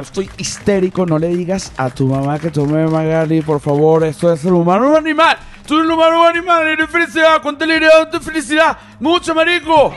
[0.00, 1.06] estoy histérico.
[1.06, 4.04] No le digas a tu mamá que tome Magali, por favor.
[4.04, 5.36] Esto es el humano un animal.
[5.66, 6.66] Tú eres humano un animal.
[6.68, 7.40] Eres felicidad.
[7.58, 8.76] Delirio de felicidad.
[9.00, 9.94] Mucha, marico.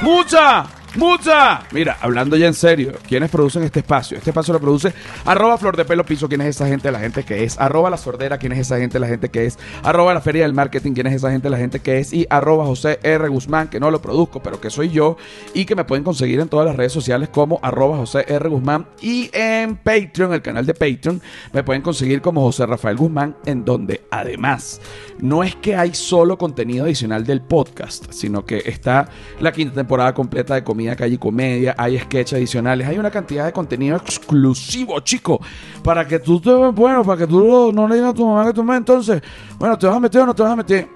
[0.00, 0.81] Mucha.
[0.96, 1.62] Mucha.
[1.72, 4.18] Mira, hablando ya en serio, ¿quiénes producen este espacio?
[4.18, 4.92] Este espacio lo produce
[5.24, 6.92] arroba flor de pelo piso, ¿quién es esa gente?
[6.92, 7.58] La gente que es.
[7.58, 8.98] Arroba la sordera, ¿quién es esa gente?
[8.98, 9.58] La gente que es.
[9.82, 11.48] Arroba la feria del marketing, ¿quién es esa gente?
[11.48, 12.12] La gente que es.
[12.12, 13.26] Y arroba José R.
[13.28, 15.16] Guzmán, que no lo produzco, pero que soy yo.
[15.54, 18.48] Y que me pueden conseguir en todas las redes sociales como arroba José R.
[18.50, 18.86] Guzmán.
[19.00, 21.22] Y en Patreon, el canal de Patreon,
[21.54, 24.80] me pueden conseguir como José Rafael Guzmán, en donde además
[25.18, 29.08] no es que hay solo contenido adicional del podcast, sino que está
[29.40, 33.52] la quinta temporada completa de Comida Y Comedia, hay sketches adicionales, hay una cantidad de
[33.52, 35.40] contenido exclusivo, chico,
[35.82, 38.52] para que tú te, bueno, para que tú no le digas a tu mamá que
[38.52, 39.22] tú me entonces,
[39.58, 40.88] bueno, ¿te vas a meter o no te vas a meter?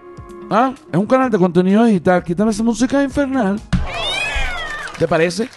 [0.51, 0.73] ¿Ah?
[0.93, 3.61] Es un canal de contenido digital, quítame esa música infernal.
[4.99, 5.49] ¿Te parece?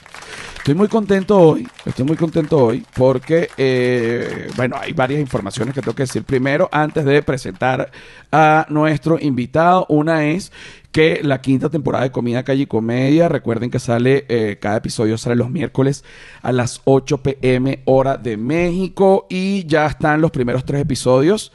[0.59, 5.79] Estoy muy contento hoy, estoy muy contento hoy porque, eh, bueno, hay varias informaciones que
[5.79, 7.89] tengo que decir primero antes de presentar
[8.29, 9.85] a nuestro invitado.
[9.87, 10.51] Una es
[10.91, 15.17] que la quinta temporada de Comida Calle y Comedia, recuerden que sale, eh, cada episodio
[15.17, 16.03] sale los miércoles
[16.41, 21.53] a las 8 pm hora de México y ya están los primeros tres episodios.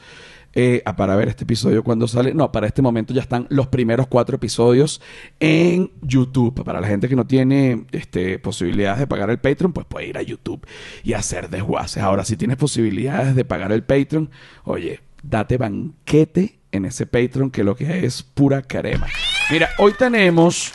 [0.57, 2.33] Eh, para ver este episodio cuando sale.
[2.33, 5.01] No, para este momento ya están los primeros cuatro episodios
[5.41, 6.63] en YouTube.
[6.63, 10.17] Para la gente que no tiene este, posibilidades de pagar el Patreon, pues puede ir
[10.17, 10.65] a YouTube
[11.03, 12.01] y hacer desguaces.
[12.01, 14.29] Ahora, si tienes posibilidades de pagar el Patreon,
[14.63, 19.07] oye, date banquete en ese Patreon que lo que es pura carema.
[19.51, 20.73] Mira, hoy tenemos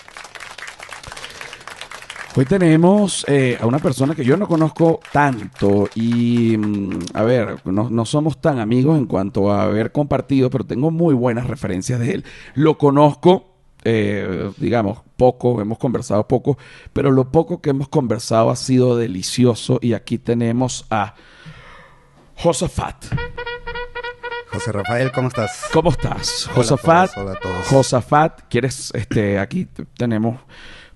[2.36, 7.60] Hoy tenemos eh, a una persona que yo no conozco tanto y, mm, a ver,
[7.64, 11.98] no, no somos tan amigos en cuanto a haber compartido, pero tengo muy buenas referencias
[11.98, 12.24] de él.
[12.54, 16.56] Lo conozco, eh, digamos, poco, hemos conversado poco,
[16.92, 21.16] pero lo poco que hemos conversado ha sido delicioso y aquí tenemos a
[22.36, 23.06] Josafat.
[24.52, 25.64] José Rafael, ¿cómo estás?
[25.72, 26.46] ¿Cómo estás?
[26.46, 27.12] Hola a Josafat.
[27.12, 27.66] todos, hola a todos.
[27.66, 30.40] Josafat, ¿quieres, este, aquí tenemos,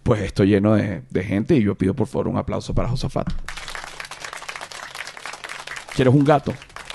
[0.05, 3.27] pues esto lleno de, de gente y yo pido por favor un aplauso para Josafat.
[5.97, 6.53] ¿Quieres un gato?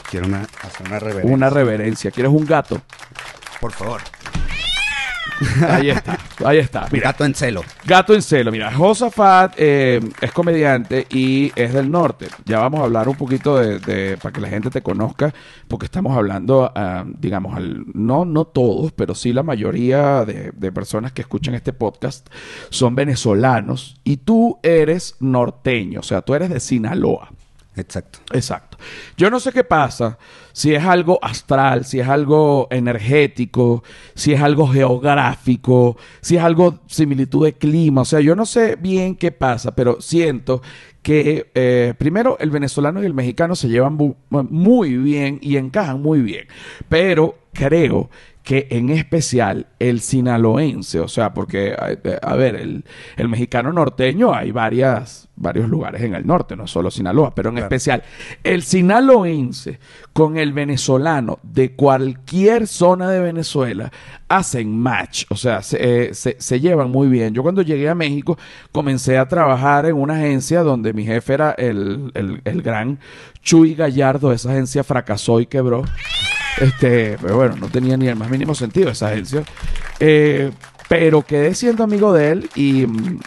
[0.10, 1.36] Quiero una, hacer una reverencia.
[1.36, 2.12] Una reverencia.
[2.12, 2.82] ¿Quieres un gato?
[3.60, 4.02] Por favor.
[5.70, 6.88] Ahí está, ahí está.
[6.92, 7.62] Mira, gato en celo.
[7.86, 12.28] Gato en celo, mira, Josafat eh, es comediante y es del norte.
[12.46, 15.34] Ya vamos a hablar un poquito de, de- para que la gente te conozca,
[15.68, 20.72] porque estamos hablando, ah, digamos, al, no, no todos, pero sí la mayoría de, de
[20.72, 22.28] personas que escuchan este podcast
[22.70, 27.32] son venezolanos y tú eres norteño, o sea, tú eres de Sinaloa.
[27.76, 28.20] Exacto.
[28.34, 28.78] Exacto.
[29.16, 30.18] Yo no sé qué pasa,
[30.52, 33.84] si es algo astral, si es algo energético,
[34.16, 38.76] si es algo geográfico, si es algo similitud de clima, o sea, yo no sé
[38.76, 40.62] bien qué pasa, pero siento
[41.02, 43.98] que eh, primero el venezolano y el mexicano se llevan
[44.30, 46.48] muy bien y encajan muy bien,
[46.90, 48.10] pero creo
[48.44, 52.84] que en especial el sinaloense, o sea, porque, a, a ver, el,
[53.18, 57.56] el mexicano norteño hay varias, varios lugares en el norte, no solo Sinaloa, pero en
[57.56, 57.66] Claro.
[57.68, 58.02] especial
[58.44, 59.80] el sinaloense
[60.14, 63.92] con el venezolano de cualquier zona de Venezuela
[64.28, 67.34] hacen match, o sea, se, eh, se- se llevan muy bien.
[67.34, 68.38] Yo cuando llegué a México
[68.72, 73.00] comencé a trabajar en una agencia donde mi jefe era el, el- el gran
[73.44, 75.84] Chuy Gallardo, esa agencia fracasó y quebró.
[76.60, 79.44] Este, pero bueno, no tenía ni el más mínimo sentido esa agencia.
[80.00, 80.52] Eh,
[80.88, 83.20] pero quedé siendo amigo de él y mm,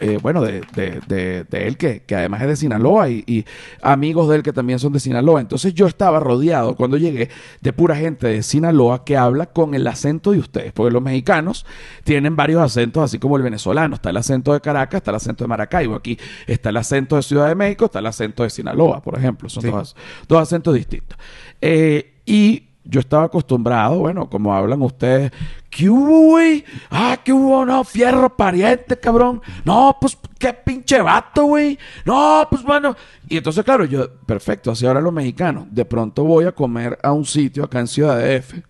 [0.00, 3.44] eh, bueno, de, de- de- de él que, que además es de Sinaloa y, y
[3.82, 5.40] amigos de él que también son de Sinaloa.
[5.40, 7.30] Entonces yo estaba rodeado cuando llegué
[7.62, 11.66] de pura gente de Sinaloa que habla con el acento de ustedes, porque los mexicanos
[12.04, 13.96] tienen varios acentos, así como el venezolano.
[13.96, 15.96] Está el acento de Caracas, está el acento de Maracaibo.
[15.96, 16.16] Aquí
[16.46, 19.48] está el acento de Ciudad de México, está el acento de Sinaloa, por ejemplo.
[19.48, 19.70] Son Sí.
[19.70, 19.96] dos,
[20.28, 21.18] dos acentos distintos.
[21.60, 25.32] Eh, y yo estaba acostumbrado, bueno, como hablan ustedes,
[25.70, 26.62] ¿qué hubo, güey?
[26.90, 27.64] Ah, ¿qué hubo?
[27.64, 29.40] No, fierro pariente, cabrón.
[29.64, 31.78] No, pues, qué pinche vato, güey.
[32.04, 32.94] No, pues, bueno.
[33.28, 35.66] Y entonces, claro, yo, perfecto, así ahora los mexicanos.
[35.70, 38.62] De pronto voy a comer a un sitio acá en Ciudad de F.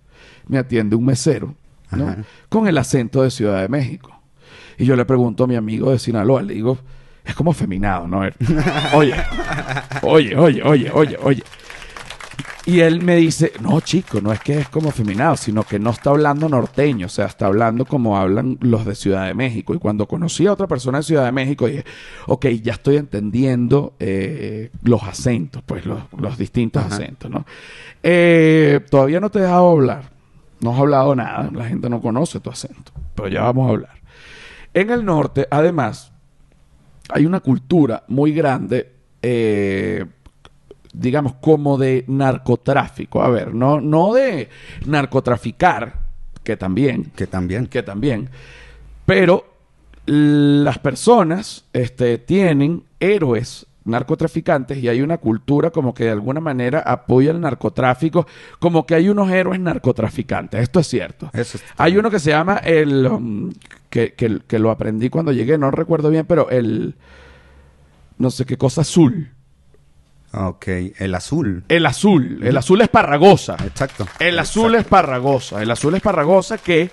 [0.47, 1.55] Me atiende un mesero,
[1.91, 2.09] ¿no?
[2.09, 2.19] Ajá.
[2.49, 4.13] Con el acento de Ciudad de México.
[4.79, 6.79] Y yo le pregunto a mi amigo de Sinaloa, le digo,
[7.25, 8.21] es como feminado, ¿no?
[8.95, 9.15] Oye,
[10.03, 11.43] oye, oye, oye, oye, oye.
[12.67, 15.91] Y él me dice, no, chico, no es que es como feminado, sino que no
[15.91, 19.75] está hablando norteño, o sea, está hablando como hablan los de Ciudad de México.
[19.75, 21.85] Y cuando conocí a otra persona de Ciudad de México, dije,
[22.27, 26.95] ok, ya estoy entendiendo eh, los acentos, pues los, los distintos Ajá.
[26.95, 27.47] acentos, ¿no?
[28.03, 30.11] Eh, todavía no te he dejado hablar,
[30.61, 33.99] no has hablado nada, la gente no conoce tu acento, pero ya vamos a hablar.
[34.75, 36.13] En el norte, además,
[37.09, 38.93] hay una cultura muy grande
[39.23, 40.05] eh,
[40.93, 43.23] digamos, como de narcotráfico.
[43.23, 44.49] A ver, no, no de
[44.87, 46.01] narcotraficar,
[46.45, 47.67] que también, Que también.
[47.67, 48.31] que también,
[49.07, 49.45] pero
[50.07, 56.81] las personas este, tienen héroes narcotraficantes y hay una cultura como que de alguna manera
[56.81, 58.27] apoya el narcotráfico,
[58.59, 60.61] como que hay unos héroes narcotraficantes.
[60.61, 61.31] Esto es cierto.
[61.33, 63.07] Eso es- Hay uno que se llama el...
[63.07, 63.51] um,
[63.89, 66.97] que, que- que lo aprendí cuando llegué, no recuerdo bien, pero el...
[68.19, 69.31] No sé qué cosa azul.
[70.33, 70.67] Ok,
[70.99, 71.65] el azul.
[71.69, 72.41] El azul.
[72.43, 73.57] El azul es parragosa.
[73.65, 74.07] Exacto.
[74.19, 75.63] El azul es parragosa.
[75.63, 76.91] El azul es parragosa que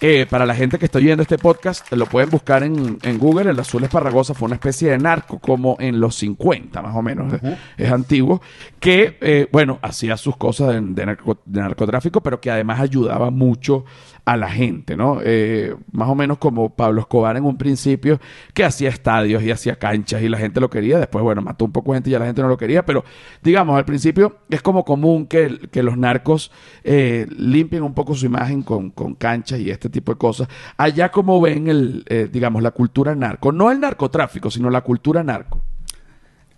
[0.00, 3.50] eh, para la gente que está oyendo este podcast lo pueden buscar en, en Google.
[3.50, 7.02] El azul es parragosa fue una especie de narco como en los 50 más o
[7.02, 7.32] menos.
[7.76, 8.40] Es antiguo.
[8.78, 13.30] Que, eh, bueno, hacía sus cosas de, de narco- de narcotráfico, pero que además ayudaba
[13.30, 13.84] mucho
[14.26, 15.20] a la gente, ¿no?
[15.22, 18.20] Eh, más o menos como Pablo Escobar en un principio,
[18.52, 20.98] que hacía estadios y hacía canchas y la gente lo quería.
[20.98, 23.04] Después, bueno, mató un poco de gente y ya la gente no lo quería, pero
[23.40, 26.50] digamos, al principio es como común que, que los narcos
[26.82, 30.48] eh, limpien un poco su imagen con, con canchas y este tipo de cosas.
[30.76, 35.22] Allá como ven, el, eh, digamos, la cultura narco, no el narcotráfico, sino la cultura
[35.22, 35.62] narco.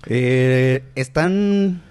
[0.06, 1.82] Eh, están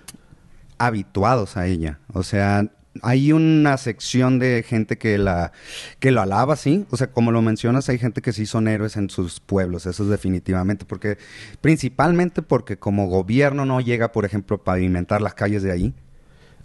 [0.80, 2.00] habituados a ella.
[2.14, 2.66] O sea,
[3.04, 5.52] hay una sección de gente que la
[6.00, 6.86] que lo alaba, sí.
[6.92, 10.04] O sea, como lo mencionas, hay gente que sí son héroes en sus pueblos, eso
[10.04, 10.86] es definitivamente.
[10.86, 11.18] Porque,
[11.62, 15.94] principalmente porque como gobierno no llega, por ejemplo, a pavimentar las calles de ahí.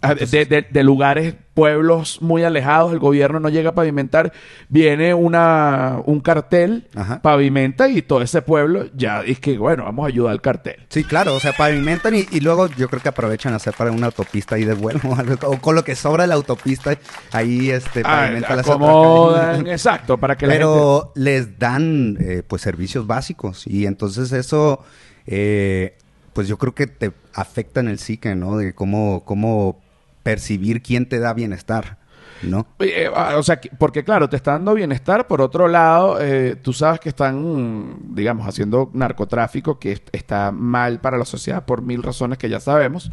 [0.03, 4.33] Ah, de, de- de lugares, pueblos muy alejados, el gobierno no llega a pavimentar,
[4.69, 7.21] viene una, un cartel, Ajá.
[7.21, 10.75] pavimenta y todo ese pueblo ya es que, bueno, vamos a ayudar al cartel.
[10.89, 13.91] Sí, claro, o sea, pavimentan y, y luego yo creo que aprovechan a hacer para
[13.91, 14.99] una autopista ahí de vuelo
[15.47, 16.97] o con lo que sobra de la autopista,
[17.31, 20.65] ahí este, Ah, pavimentan las acomodan, exacto, para que la gente...
[20.65, 24.83] Pero les dan eh, pues servicios básicos y entonces eso
[25.27, 25.95] eh,
[26.33, 28.57] pues yo creo que te afecta en el psique, ¿no?
[28.57, 29.82] De cómo, cómo
[30.23, 31.97] percibir quién te da bienestar,
[32.41, 32.65] ¿no?
[32.79, 35.27] Eh, ah, o sea, que- porque claro, te está dando bienestar.
[35.27, 40.99] Por otro lado, eh, tú sabes que están, digamos, haciendo narcotráfico, que est- está mal
[40.99, 43.11] para la sociedad por mil razones que ya sabemos.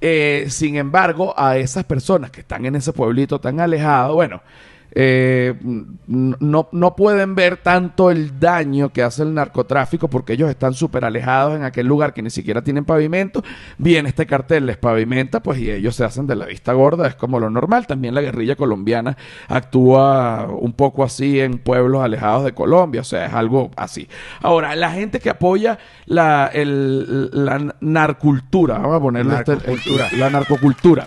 [0.00, 4.42] Eh, sin embargo, a esas personas que están en ese pueblito tan alejado, bueno,
[5.00, 5.54] eh,
[6.08, 11.04] no, no pueden ver tanto el daño que hace el narcotráfico porque ellos están súper
[11.04, 13.44] alejados en aquel lugar que ni siquiera tienen pavimento.
[13.78, 17.14] Viene este cartel, les pavimenta, pues y ellos se hacen de la vista gorda, es
[17.14, 17.86] como lo normal.
[17.86, 19.16] También la guerrilla colombiana
[19.46, 24.08] actúa un poco así en pueblos alejados de Colombia, o sea, es algo así.
[24.42, 30.06] Ahora, la gente que apoya la, el- la narcultura, vamos a ponerle este- Narcocultura.
[30.18, 31.06] la narcocultura.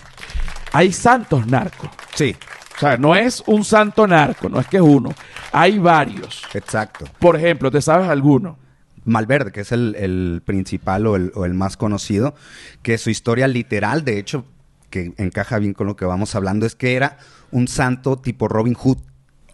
[0.74, 1.90] Hay santos narcos.
[2.14, 2.36] Sí,
[2.82, 5.14] sea, no es un santo narco, no es que es uno.
[5.52, 6.44] Hay varios.
[6.54, 7.06] exacto.
[7.20, 8.58] Por ejemplo, ¿te sabes alguno?
[9.06, 12.36] Malverde, que es el, el principal o el, o el más conocido,
[12.84, 14.46] que su historia literal, de hecho,
[14.90, 17.18] que encaja bien con lo que vamos hablando, es que era
[17.52, 18.98] un santo tipo Robin Hood.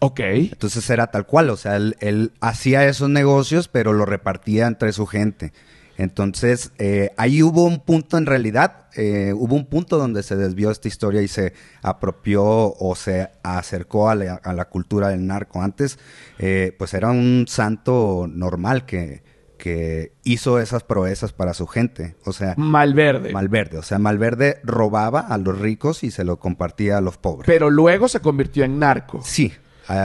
[0.00, 0.20] Ok.
[0.20, 4.92] Entonces era tal cual, o sea, él, él hacía esos negocios, pero lo repartía entre
[4.92, 5.52] su gente.
[5.98, 10.70] Entonces, eh, ahí hubo un punto en realidad, eh, hubo un punto donde se desvió
[10.70, 15.60] esta historia y se apropió o se acercó a la, a la cultura del narco.
[15.60, 15.98] Antes,
[16.38, 19.24] eh, pues era un santo normal que,
[19.58, 22.14] que hizo esas proezas para su gente.
[22.24, 23.32] O sea, Malverde.
[23.32, 23.78] Malverde.
[23.78, 27.46] O sea, Malverde robaba a los ricos y se lo compartía a los pobres.
[27.46, 29.20] Pero luego se convirtió en narco.
[29.24, 29.52] Sí.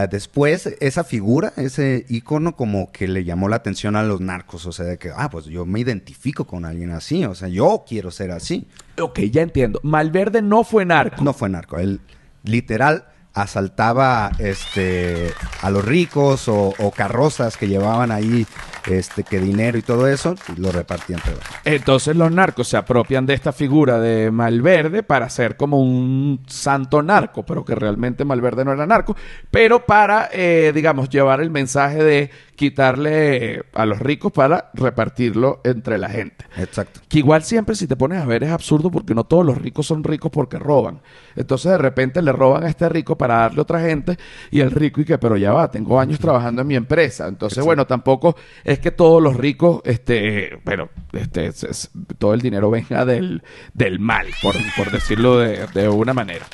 [0.09, 4.65] Después, esa figura, ese icono, como que le llamó la atención a los narcos.
[4.65, 7.25] O sea, de que, ah, pues yo me identifico con alguien así.
[7.25, 8.67] O sea, yo quiero ser así.
[8.99, 9.81] Ok, ya entiendo.
[9.83, 11.21] Malverde no fue narco.
[11.23, 11.77] No fue narco.
[11.79, 11.99] Él,
[12.43, 18.45] literal, asaltaba este, a los ricos o, carrozas que llevaban ahí
[18.87, 23.25] este, que dinero y todo eso, y lo repartían entre Entonces los narcos se apropian
[23.25, 28.65] de esta figura de Malverde para ser como un santo narco, pero que realmente Malverde
[28.65, 29.15] no era narco,
[29.49, 35.97] pero para, eh, digamos, llevar el mensaje de quitarle a los ricos para repartirlo entre
[35.97, 36.45] la gente.
[36.57, 37.01] Exacto.
[37.07, 39.85] Que igual siempre si te pones a ver es absurdo porque no todos los ricos
[39.87, 41.01] son ricos porque roban.
[41.35, 44.17] Entonces de repente le roban a este rico para darle a otra gente
[44.51, 47.27] y el rico y que, pero ya va, tengo años trabajando en mi empresa.
[47.27, 52.41] Entonces, bueno, tampoco es que todos los ricos, este, bueno, este, es- es- todo el
[52.41, 53.41] dinero venga del,
[53.73, 56.45] del mal, por, por decirlo de, de una manera.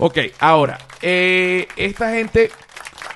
[0.00, 2.50] Ok, ahora, eh, esta gente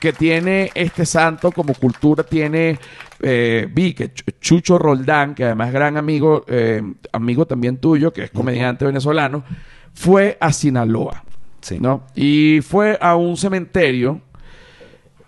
[0.01, 2.79] que tiene este santo como cultura, tiene,
[3.21, 8.12] eh, vi que Ch- Chucho Roldán, que además es gran amigo, eh, amigo también tuyo,
[8.12, 9.45] que es comediante venezolano,
[9.95, 11.25] fue a Sinaloa.
[11.61, 11.79] Sí.
[11.81, 12.05] ¿no?
[12.17, 14.21] Y fue a un cementerio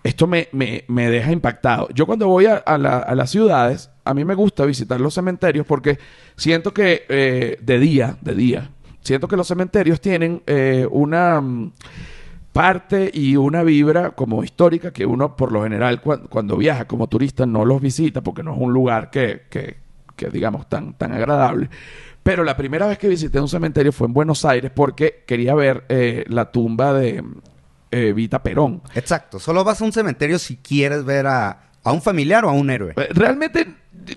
[0.03, 1.87] esto me, me- me deja impactado.
[1.93, 5.15] Yo cuando voy a, a la- a las ciudades, a mí me gusta visitar los
[5.15, 5.97] cementerios porque
[6.35, 8.69] siento que eh, de día, de día,
[9.01, 10.43] siento que los cementerios tienen
[10.91, 11.71] una mm,
[12.55, 17.07] parte y una vibra como histórica que uno por lo general cuan- cuando viaja como
[17.07, 19.75] turista no los visita porque no es un lugar que, que-
[20.15, 21.69] que, digamos tan, tan agradable.
[22.23, 25.83] Pero la primera vez que visité un cementerio fue en Buenos Aires porque quería ver
[25.89, 27.21] eh, la tumba de
[27.91, 28.81] eh, Vita Perón.
[28.95, 29.37] Exacto.
[29.37, 32.69] Solo vas a un cementerio si quieres ver a, a un familiar o a un
[32.69, 32.93] héroe.
[32.95, 33.67] Eh, Realmente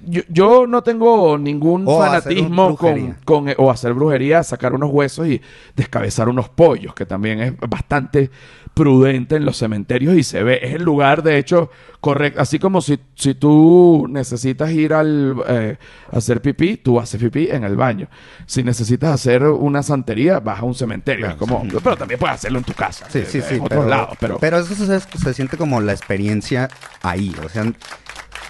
[0.06, 5.26] yo, yo no tengo ningún O fanatismo con, con- o hacer brujería, sacar unos huesos
[5.28, 5.40] y
[5.76, 8.30] descabezar unos pollos, que también es bastante
[8.74, 11.68] prudente en los cementerios y se ve, es el lugar de hecho
[12.00, 15.76] correcto, así como si, si tú necesitas ir al eh,
[16.12, 18.06] a hacer pipí, tú haces pipí en el baño.
[18.46, 21.76] Si necesitas hacer una santería, vas a un cementerio, Claro, es como, sí.
[21.82, 23.54] pero también puedes hacerlo en tu casa, Sí, eh, sí, sí.
[23.56, 26.68] en otros lados, pero, pero eso se, se siente como la experiencia
[27.02, 27.34] ahí.
[27.44, 27.64] O sea,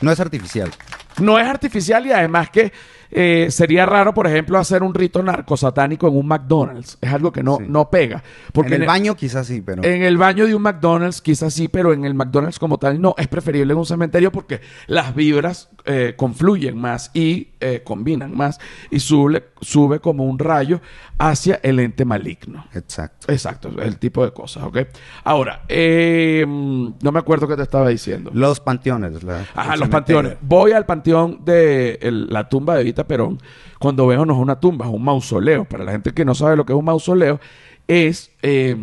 [0.03, 0.71] no es artificial.
[1.21, 2.73] No es artificial y además que
[3.11, 6.99] eh, sería raro, por ejemplo, hacer un rito narcosatánico en un McDonald's.
[7.01, 7.65] Es algo que no, Sí.
[7.69, 8.23] no pega.
[8.53, 9.83] Porque en el baño quizás sí, pero...
[9.85, 13.15] en el baño de un McDonald's quizás sí, pero en el McDonald's como tal no.
[13.19, 18.59] Es preferible en un cementerio porque las vibras eh, confluyen más y eh, combinan más
[18.91, 20.81] y sube, sube como un rayo
[21.19, 22.67] hacia el ente maligno.
[22.75, 23.33] Exacto.
[23.33, 24.79] Exacto, el tipo de cosas, ¿ok?
[25.25, 28.31] Ahora, eh, mm, no me acuerdo qué te estaba diciendo.
[28.35, 29.23] Los panteones.
[29.23, 29.91] la- Ajá, los cementerio.
[29.91, 30.39] panteones.
[30.43, 33.39] Voy al panteón de el- la tumba de Evita Perón.
[33.79, 35.65] Cuando veo no es una tumba, es un mausoleo.
[35.65, 37.41] Para la gente que no sabe lo que es un mausoleo,
[37.87, 38.77] es eh,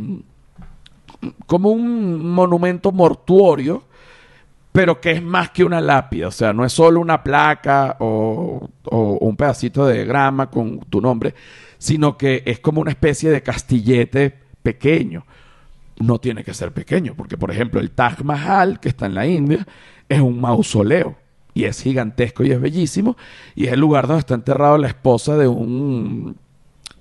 [1.46, 3.84] como un monumento mortuorio,
[4.72, 6.28] pero que es más que una lápida.
[6.28, 11.02] O sea, no es solo una placa o, o un pedacito de grama con tu
[11.02, 11.34] nombre,
[11.78, 15.26] sino que es como una especie de castillete pequeño
[15.98, 19.26] no tiene que ser pequeño, porque por ejemplo el Taj Mahal, que está en la
[19.26, 19.66] India,
[20.10, 21.16] es un mausoleo
[21.56, 23.18] y es gigantesco y es bellísimo,
[23.56, 26.36] y es el lugar donde está enterrado la esposa de un,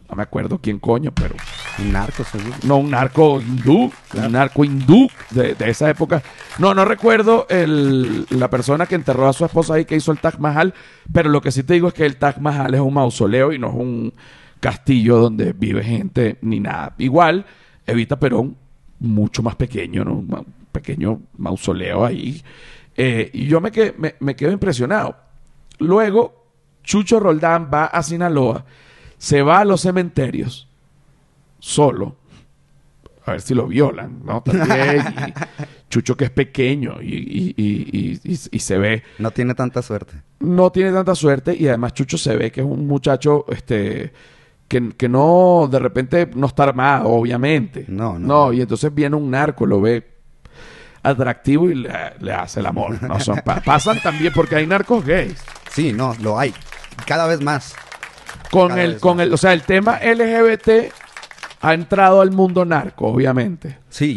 [0.08, 1.34] no me acuerdo quién coño, pero
[1.78, 2.54] Un narco, seguro.
[2.64, 6.22] no un narco hindú, un narco hindú de, de esa época.
[6.58, 10.18] No, no recuerdo el- la persona que enterró a su esposa ahí que hizo el
[10.18, 10.72] Taj Mahal,
[11.12, 13.58] pero lo que sí te digo es que el Taj Mahal es un mausoleo y
[13.58, 14.12] no es un
[14.60, 16.94] castillo donde vive gente ni nada.
[16.98, 17.44] Igual,
[17.86, 18.56] Evita Perón,
[19.00, 20.14] mucho más pequeño, ¿no?
[20.14, 22.40] Un pequeño mausoleo ahí.
[22.96, 25.16] Eh, y yo me, que- me, me quedo impresionado.
[25.78, 26.44] Luego,
[26.82, 28.64] Chucho Roldán va a Sinaloa,
[29.18, 30.68] se va a los cementerios
[31.58, 32.16] solo.
[33.26, 34.42] A ver si lo violan, ¿no?
[34.42, 35.02] También.
[35.28, 35.32] y
[35.88, 37.88] Chucho que es pequeño y, y- y-
[38.22, 40.14] y- y- y se ve, No tiene tanta suerte.
[40.40, 44.12] no tiene tanta suerte y además Chucho se ve que es un muchacho, este,
[44.68, 47.86] que, que no, de repente no está armado, obviamente.
[47.88, 48.26] No, no.
[48.46, 50.06] No, y entonces viene un narco, lo ve
[51.04, 53.00] atractivo y le, le hace el amor.
[53.02, 53.20] ¿no?
[53.20, 55.36] Son, pa- pasan también porque hay narcos gays.
[55.70, 56.52] Sí, no, lo hay.
[57.06, 57.74] Cada vez más.
[58.50, 59.26] Con Cada el, con más.
[59.26, 60.92] el, o sea, el tema LGBT
[61.60, 63.78] ha entrado al mundo narco, obviamente.
[63.88, 64.12] Sí,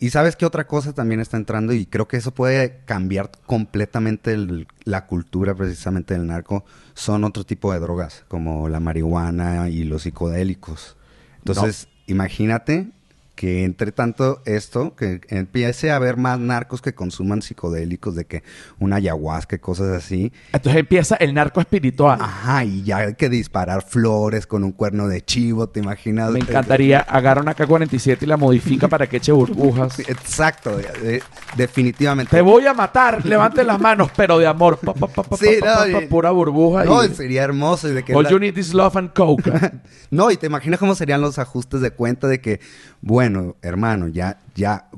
[0.00, 3.30] y, y sabes que otra cosa también está entrando y creo que eso puede cambiar
[3.46, 6.64] completamente el- la cultura precisamente del narco.
[6.94, 10.96] Son otro tipo de drogas, como la marihuana y los psicodélicos.
[11.38, 12.88] Entonces, imagínate
[13.38, 18.42] que entre tanto esto, que empiece a haber más narcos que consuman psicodélicos, de que
[18.80, 20.32] una ayahuasca y cosas así.
[20.52, 22.18] Entonces empieza el narco espiritual.
[22.20, 26.32] Ajá, y ya hay que disparar flores con un cuerno de chivo, ¿te imaginas?
[26.32, 30.00] Me encantaría agarrar una K-47 y la modifica para que eche burbujas.
[30.08, 31.22] Exacto, de- de-
[31.56, 32.34] definitivamente.
[32.36, 34.78] Te voy a matar, levante las manos, pero de amor.
[34.78, 35.46] Pa, pa, pa, Sí,
[35.92, 36.82] no, pura burbuja.
[36.84, 37.08] No, y...
[37.10, 37.88] sería hermoso.
[37.88, 39.48] y de que All la- you need is love and coke.
[40.10, 42.60] No, y te imaginas cómo serían los ajustes de cuenta de que,
[43.02, 43.27] bueno,
[43.62, 44.88] hermano, ya, ya,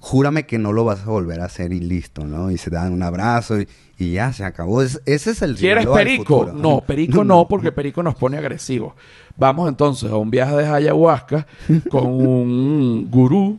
[0.00, 2.50] júrame que no lo vas a volver a hacer y listo, ¿no?
[2.50, 4.82] Y se dan un abrazo y, y ya se acabó.
[4.82, 6.40] Es- ese es el ¿Quieres perico?
[6.44, 6.52] futuro.
[6.56, 8.94] No, perico no, porque perico nos pone agresivos.
[9.36, 11.46] Vamos entonces a un viaje de ayahuasca
[11.90, 13.58] con un gurú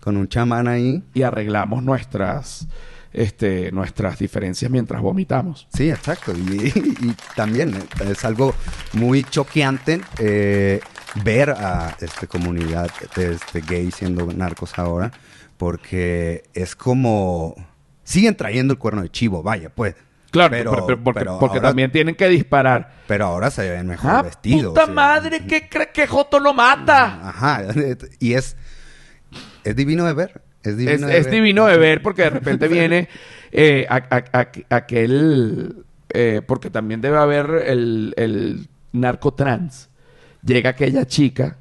[0.00, 1.02] Con un chamán ahí.
[1.14, 2.66] y arreglamos nuestras,
[3.12, 5.66] este, nuestras diferencias mientras vomitamos.
[5.74, 6.32] Sí, exacto.
[6.36, 7.74] Y, y también
[8.06, 8.54] es algo
[8.92, 10.80] muy choqueante eh,
[11.24, 15.10] ver a esta comunidad de este, gay siendo narcos ahora,
[15.56, 17.54] porque es como...
[18.02, 19.94] Siguen trayendo el cuerno de chivo, vaya, pues.
[20.30, 22.92] Claro, Pero- pero- pero- porque, pero porque ahora- también tienen que disparar.
[23.06, 24.72] Pero ahora se ven mejor ¡Ah, vestidos.
[24.72, 25.44] puta madre!
[25.46, 27.28] ¿Qué crees que Joto lo mata?
[27.28, 27.62] Ajá.
[28.18, 28.56] Y es...
[29.64, 30.42] Es divino de ver.
[30.62, 31.34] Es divino Es, de es ver.
[31.34, 33.08] divino de ver porque de repente viene
[33.52, 35.84] eh, a- a- a- aquel...
[36.10, 39.89] eh, porque también debe haber el, el narcotrans.
[40.42, 41.58] Llega aquella chica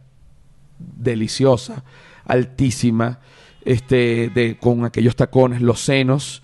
[0.79, 1.83] deliciosa,
[2.25, 3.19] altísima,
[3.65, 6.41] este, de, con aquellos tacones, los senos,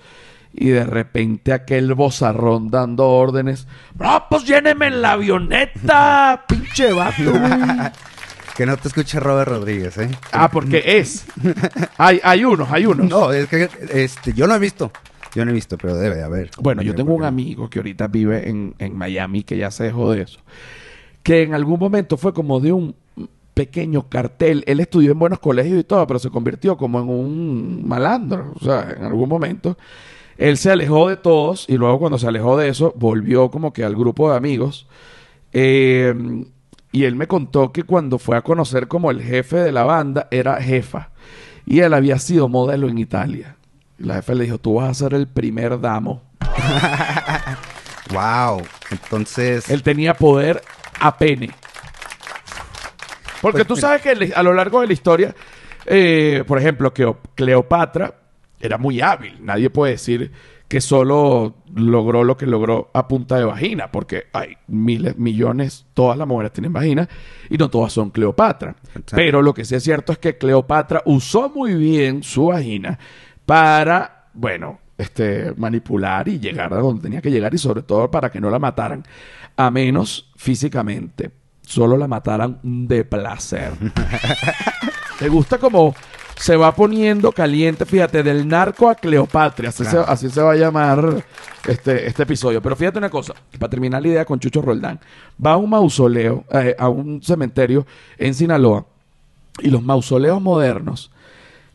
[0.54, 3.68] y de repente aquel bozarrón dando órdenes.
[3.98, 6.46] ¡No, pues lléneme en la avioneta!
[6.48, 7.34] ¡Pinche vato!
[8.56, 10.10] Que no te escuche Robert Rodríguez, ¿eh?
[10.32, 11.26] Ah, porque es.
[11.98, 13.10] Hay, hay unos, hay unos.
[13.10, 14.92] No, es que este, yo no he visto.
[15.34, 16.52] Yo no he visto, pero debe de haber.
[16.60, 20.14] Bueno, yo tengo un amigo que ahorita vive en, en Miami que ya se dejó
[20.14, 20.40] de eso.
[21.26, 22.96] Que en algún momento fue como de un
[23.56, 24.64] pequeño cartel.
[24.68, 28.54] Él estudió en buenos colegios y todo, pero se convirtió como en un malandro.
[28.56, 29.76] O sea, en algún momento.
[30.38, 33.84] Él se alejó de todos y luego cuando se alejó de eso, volvió como que
[33.84, 34.88] al grupo de amigos.
[35.52, 36.14] Eh,
[36.92, 40.28] y él me contó que cuando fue a conocer como el jefe de la banda,
[40.30, 41.10] era jefa.
[41.66, 43.56] Y él había sido modelo en Italia.
[43.98, 46.22] Y la jefa le dijo, tú vas a ser el primer damo.
[48.14, 48.62] wow.
[48.92, 49.70] Entonces...
[49.70, 50.62] Él tenía poder
[51.00, 51.50] a pene.
[53.42, 53.88] Porque Pues, tú mira.
[53.88, 55.36] sabes que a lo largo de la historia,
[55.86, 58.14] eh, por ejemplo, que Cleopatra
[58.60, 59.38] era muy hábil.
[59.42, 60.32] Nadie puede decir
[60.68, 66.18] que solo logró lo que logró a punta de vagina, porque hay miles, millones, todas
[66.18, 67.08] las mujeres tienen vagina
[67.52, 68.76] y no todas son Cleopatra.
[68.88, 69.16] Exacto.
[69.16, 72.98] Pero lo que sí es cierto es que Cleopatra usó muy bien su vagina
[73.46, 78.32] para, bueno, este, manipular y llegar a donde tenía que llegar y sobre todo para
[78.32, 79.04] que no la mataran,
[79.58, 83.74] a menos físicamente, solo la mataran de placer.
[85.20, 85.96] ¿Te gusta como
[86.38, 87.86] se va poniendo caliente?
[87.86, 90.06] Fíjate, del narco a Cleopatra, así, Claro.
[90.06, 91.24] se, así se va a llamar
[91.68, 92.62] este, este episodio.
[92.62, 95.00] Pero fíjate una cosa, para terminar la idea con Chucho Roldán,
[95.44, 97.86] va a un mausoleo, eh, a un cementerio
[98.18, 98.86] en Sinaloa,
[99.60, 101.12] y los mausoleos modernos,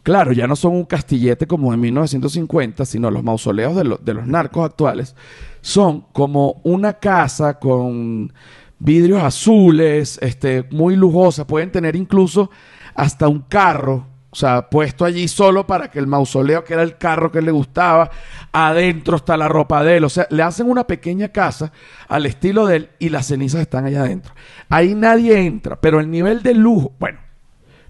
[0.02, 4.26] claro, ya no son un castillete como en 1950, sino los mausoleos de, de los
[4.26, 5.14] narcos actuales
[5.60, 8.32] son como una casa con
[8.78, 12.50] vidrios azules, este, muy lujosa, pueden tener incluso
[12.94, 16.96] hasta un carro, o sea, puesto allí solo para que el mausoleo, que era el
[16.96, 18.10] carro que le gustaba,
[18.52, 21.72] adentro está la ropa de él, o sea, le hacen una pequeña casa
[22.08, 24.34] al estilo de él y las cenizas están allá adentro.
[24.68, 27.18] Ahí nadie entra, pero el nivel de lujo, bueno,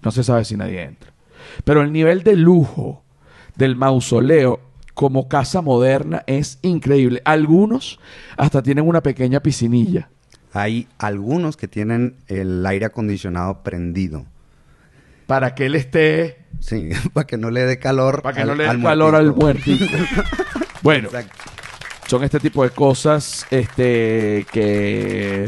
[0.01, 1.10] no se sabe si nadie entra.
[1.63, 3.03] Pero el nivel de lujo
[3.55, 4.59] del mausoleo
[4.93, 7.21] como casa moderna es increíble.
[7.25, 7.99] Algunos
[8.37, 10.09] hasta tienen una pequeña piscinilla.
[10.53, 14.25] Hay algunos que tienen el aire acondicionado prendido.
[15.27, 18.21] Para que él esté, Sí, para que no le dé calor.
[18.21, 19.85] para que al- no le dé al calor al muertito.
[19.89, 20.23] muertito.
[20.83, 21.33] bueno, Exacto.
[22.07, 25.47] son este tipo de cosas este, que,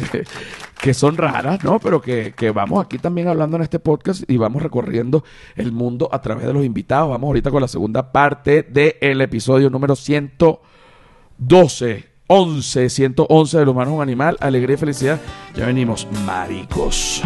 [0.83, 1.79] que son raras, ¿no?
[1.79, 5.23] Pero que, que vamos aquí también hablando en este podcast y vamos recorriendo
[5.55, 7.09] el mundo a través de los invitados.
[7.09, 12.11] Vamos ahorita con la segunda parte del episodio número 112.
[12.27, 15.21] 11, 111 del humano es un animal, alegría y felicidad.
[15.55, 17.21] Ya venimos, maricos.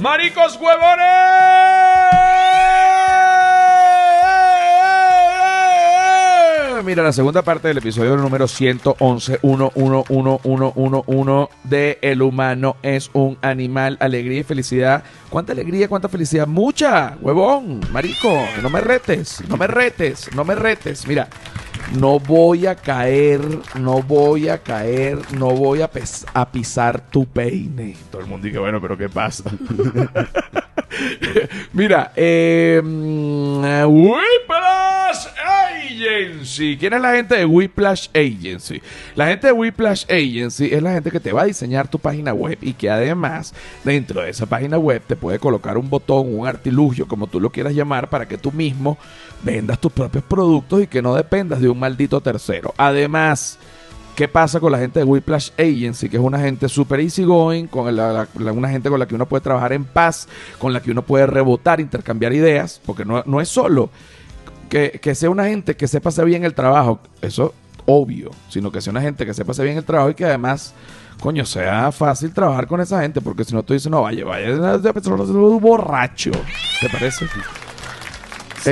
[0.00, 1.06] ¡Maricos huevones!
[6.86, 13.96] Mira, la segunda parte del episodio número 111, 111111 de El humano es un animal,
[13.98, 15.02] alegría y felicidad.
[15.28, 16.46] ¿Cuánta alegría, cuánta felicidad?
[16.46, 21.08] Mucha, huevón, marico, no me retes, no me retes, no me retes.
[21.08, 21.26] Mira,
[21.98, 23.40] no voy a caer,
[23.80, 27.96] no voy a caer, no voy a, pes- a pisar tu peine.
[28.12, 29.42] Todo el mundo dice, bueno, pero ¿qué pasa?
[31.72, 35.26] Mira, eh, mm, Whiplash
[35.86, 36.76] Agency.
[36.78, 38.80] ¿Quién es la gente de Whiplash Agency?
[39.14, 42.32] La gente de Whiplash Agency es la gente que te va a diseñar tu página
[42.32, 43.54] web y que además
[43.84, 47.50] dentro de esa página web te puede colocar un botón, un artilugio, como tú lo
[47.50, 48.98] quieras llamar, para que tú mismo
[49.42, 52.74] vendas tus propios productos y que no dependas de un maldito tercero.
[52.76, 53.58] Además,
[54.16, 56.08] ¿Qué pasa con la gente de Whiplash Agency?
[56.08, 59.42] Que es una gente super easygoing, con la- una gente con la que uno puede
[59.42, 60.26] trabajar en paz,
[60.58, 63.90] con la que uno puede rebotar, intercambiar ideas, porque no, no es solo
[64.70, 67.52] que, que sea una gente que sepa hacer bien el trabajo, eso
[67.84, 70.72] obvio, sino que sea una gente que sepa hacer bien el trabajo y que además,
[71.20, 74.48] coño, sea fácil trabajar con esa gente, porque si no tú dices, no, vaya, vaya,
[74.76, 76.30] esa persona borracho,
[76.80, 77.26] ¿te parece?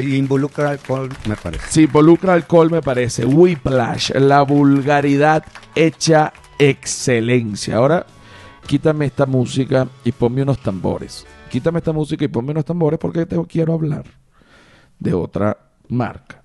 [0.00, 1.66] Si involucra alcohol, me parece.
[1.70, 3.24] Si involucra alcohol, me parece.
[3.24, 7.76] Whiplash, la vulgaridad hecha excelencia.
[7.76, 8.06] Ahora,
[8.66, 11.26] quítame esta música y ponme unos tambores.
[11.50, 14.04] Quítame esta música y ponme unos tambores porque te quiero hablar
[14.98, 15.56] de otra
[15.88, 16.42] marca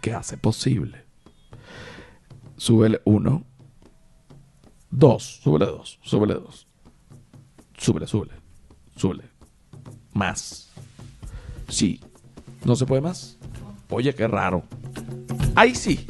[0.00, 1.04] que hace posible.
[2.56, 3.44] Súbele uno.
[4.90, 5.40] Dos.
[5.42, 5.98] Súbele dos.
[6.02, 6.66] Súbele dos.
[7.76, 8.32] Súbele, súbele.
[8.96, 9.24] Súbele.
[10.12, 10.70] Más.
[11.68, 12.00] Sí.
[12.64, 13.38] ¿No se puede más?
[13.90, 14.62] Oye, qué raro.
[15.54, 16.06] Ahí sí.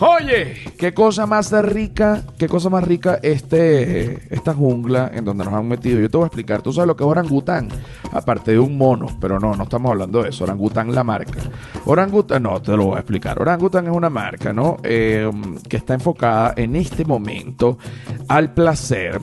[0.00, 5.52] Oye, qué cosa más rica, qué cosa más rica este, esta jungla en donde nos
[5.52, 5.98] han metido.
[5.98, 6.62] Yo te voy a explicar.
[6.62, 7.68] Tú sabes lo que es orangután,
[8.12, 10.44] aparte de un mono, pero no, no estamos hablando de eso.
[10.44, 11.40] Orangután la marca.
[11.84, 13.40] Orangután, no, te lo voy a explicar.
[13.40, 14.76] Orangután es una marca, ¿no?
[14.84, 15.28] Eh,
[15.68, 17.78] que está enfocada en este momento
[18.28, 19.20] al placer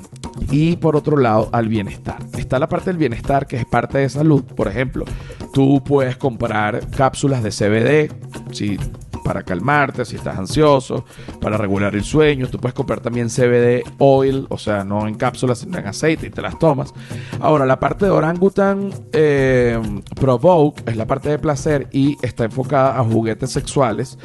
[0.51, 2.17] y por otro lado al bienestar.
[2.45, 4.43] Está la parte del bienestar que es parte de salud.
[4.43, 5.03] Por ejemplo,
[5.51, 8.53] tú puedes comprar cápsulas de CBD.
[8.53, 8.77] Si
[9.25, 11.03] para calmarte si estás ansioso,
[11.41, 12.47] para regular el sueño.
[12.47, 16.29] Tú puedes comprar también CBD oil, o sea, no en cápsulas, sino en aceite y
[16.29, 16.93] te las tomas.
[17.39, 19.81] Ahora, la parte de Orangutan eh,
[20.15, 24.19] Provoke es la parte de placer y está enfocada a juguetes sexuales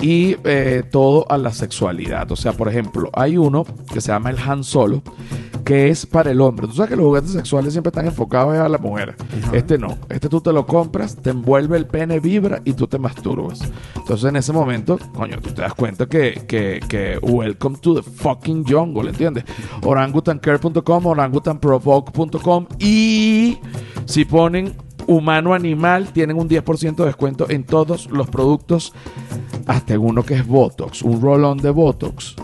[0.00, 2.30] y eh, todo a la sexualidad.
[2.30, 5.02] O sea, por ejemplo, hay uno que se llama el Han Solo
[5.64, 6.66] que es para el hombre.
[6.66, 9.16] Tú sabes que los juguetes sexuales siempre están enfocados a la mujer.
[9.52, 9.98] Este no.
[10.08, 13.60] Este tú te lo compras, te envuelve el pene, vibra y tú te masturbas.
[13.96, 18.02] Entonces en ese momento, coño, tú te das cuenta que, que, que welcome to the
[18.02, 19.44] fucking jungle, ¿entiendes?
[19.82, 23.58] Orangutancare.com, orangutanprovoke.com y
[24.04, 24.76] si ponen
[25.06, 28.92] humano animal tienen un 10% de descuento en todos los productos
[29.66, 32.36] hasta en uno que es Botox, un roll-on de Botox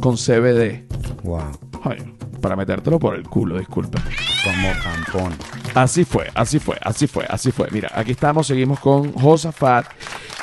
[0.00, 0.86] con CBD.
[1.24, 1.42] Wow.
[1.82, 3.98] Ay, para metértelo por el culo, disculpe.
[4.44, 5.32] Como tampón.
[5.74, 7.68] Así fue, así fue, así fue, así fue.
[7.72, 9.86] Mira, aquí estamos, seguimos con Josafat.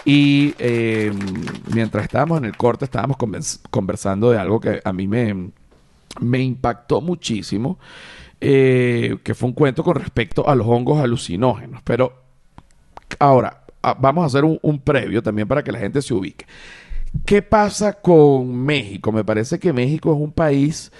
[0.05, 1.11] Y eh,
[1.73, 5.51] mientras estábamos en el corte, estábamos convers- conversando de algo que a mí me,
[6.41, 7.79] impactó muchísimo.
[8.41, 11.81] eh, que fue un cuento con respecto a los hongos alucinógenos.
[11.83, 12.13] Pero
[13.19, 16.45] ahora, ah, vamos a hacer un previo también para que la gente se ubique.
[17.25, 19.11] ¿Qué pasa con México?
[19.11, 20.91] Me parece que México es un país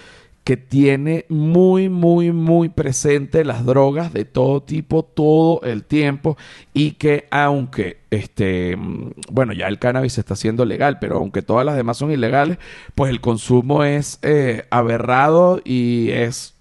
[0.46, 6.38] que tiene muy, muy, muy presente las drogas de todo tipo, todo el tiempo,
[6.72, 11.66] y que aunque, este, mm, bueno, ya el cannabis está siendo legal, pero aunque todas
[11.66, 12.60] las demás son ilegales,
[12.94, 16.54] pues el consumo es eh, aberrado y es,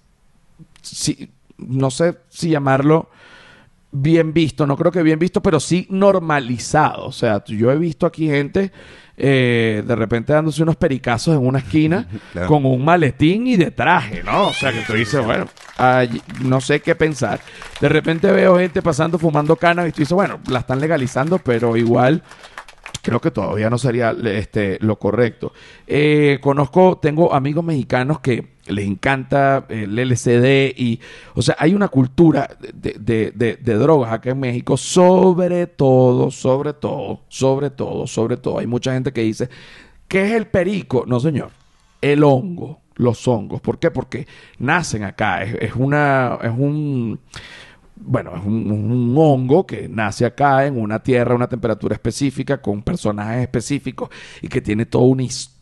[0.81, 3.09] sí, no sé si llamarlo
[3.91, 7.05] bien visto, no creo que bien visto, pero sí normalizado.
[7.05, 8.71] O sea, yo he visto aquí gente
[9.17, 12.47] eh, de repente dándose unos pericazos en una esquina Claro.
[12.47, 14.47] con un maletín y de traje, ¿no?
[14.47, 15.47] O sea, que tú dices, bueno,
[16.43, 17.39] no sé qué pensar.
[17.79, 21.77] De repente veo gente pasando fumando cannabis y tú dices, bueno, la están legalizando, pero
[21.77, 22.23] igual
[23.01, 25.53] creo que todavía no sería este, lo correcto.
[25.85, 30.99] Eh, conozco, tengo amigos mexicanos que les encanta el LCD y,
[31.35, 36.31] o sea, hay una cultura de, de- de- de drogas acá en México, sobre todo,
[36.31, 38.59] sobre todo, sobre todo, sobre todo.
[38.59, 39.49] Hay mucha gente que dice,
[40.07, 41.05] ¿qué es el perico?
[41.07, 41.51] No, señor,
[42.01, 43.61] el hongo, los hongos.
[43.61, 43.91] ¿Por qué?
[43.91, 44.27] Porque
[44.59, 47.19] nacen acá, es, es una, es un
[47.97, 52.61] bueno, es un, un hongo que nace acá en una tierra, a una temperatura específica,
[52.61, 54.09] con personajes específicos
[54.41, 55.54] y que tiene toda una historia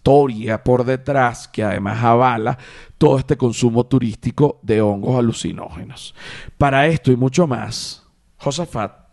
[0.63, 2.57] por detrás que además avala
[2.97, 6.13] todo este consumo turístico de hongos alucinógenos.
[6.57, 8.03] Para esto y mucho más,
[8.37, 9.03] Josafat,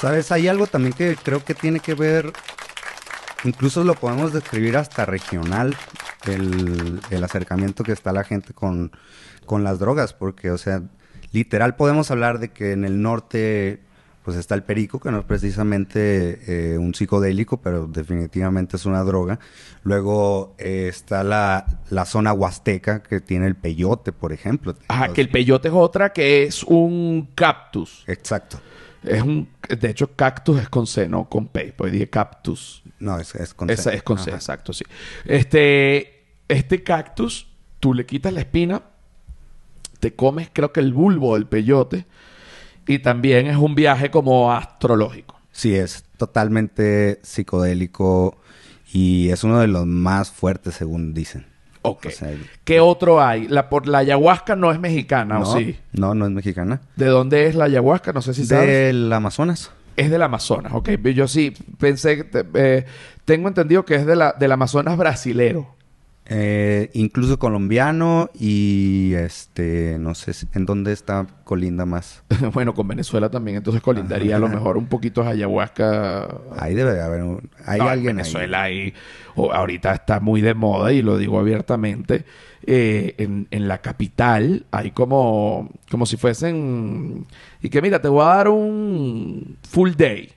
[0.00, 0.32] ¿Sabes?
[0.32, 2.32] Hay algo también que creo que tiene que ver,
[3.44, 5.76] incluso lo podemos describir hasta regional,
[6.24, 8.92] el, el acercamiento que está la gente con,
[9.44, 10.80] con las drogas, porque, o sea,
[11.32, 13.82] literal podemos hablar de que en el norte,
[14.24, 19.02] pues está el perico, que no es precisamente eh, un psicodélico, pero definitivamente es una
[19.02, 19.38] droga.
[19.82, 24.74] Luego eh, está la, la zona huasteca, que tiene el peyote, por ejemplo.
[24.88, 28.04] ajá, que el peyote es otra que es un cactus.
[28.06, 28.60] Exacto.
[29.02, 32.82] Es un, de hecho, cactus es con C, no con P, pues dije cactus.
[32.98, 33.94] No, es, es con C.
[33.94, 34.84] es con C, exacto, sí.
[35.24, 38.82] Este, este cactus, tú le quitas la espina,
[40.00, 42.04] te comes, creo que el bulbo del peyote,
[42.90, 45.38] y también es un viaje como astrológico.
[45.52, 48.36] Sí, es totalmente psicodélico
[48.92, 51.46] y es uno de los más fuertes, según dicen.
[51.82, 52.06] Ok.
[52.06, 53.46] O sea, ¿Qué otro hay?
[53.46, 55.78] La, por, la ayahuasca no es mexicana, ¿o no, sí?
[55.92, 56.80] no, no es mexicana.
[56.96, 58.12] ¿De dónde es la ayahuasca?
[58.12, 58.66] No sé si sabes.
[58.66, 59.70] Del Amazonas.
[59.96, 60.90] Es del Amazonas, ok.
[61.14, 62.86] Yo sí pensé, eh,
[63.24, 65.76] tengo entendido que es de la, del Amazonas brasilero.
[66.32, 72.22] Eh, incluso colombiano y este, no sé si- en dónde está colinda más.
[72.54, 76.92] bueno, con Venezuela también, entonces colindaría a lo mejor un poquito a ayahuasca Ahí debe
[76.94, 78.94] de haber, un- hay No, en alguien Venezuela ahí,
[79.34, 82.24] o ahorita está muy de moda y lo digo abiertamente.
[82.64, 87.26] eh, en, en la capital hay como, como si fuesen.
[87.60, 90.30] Y que mira, te voy a dar un full day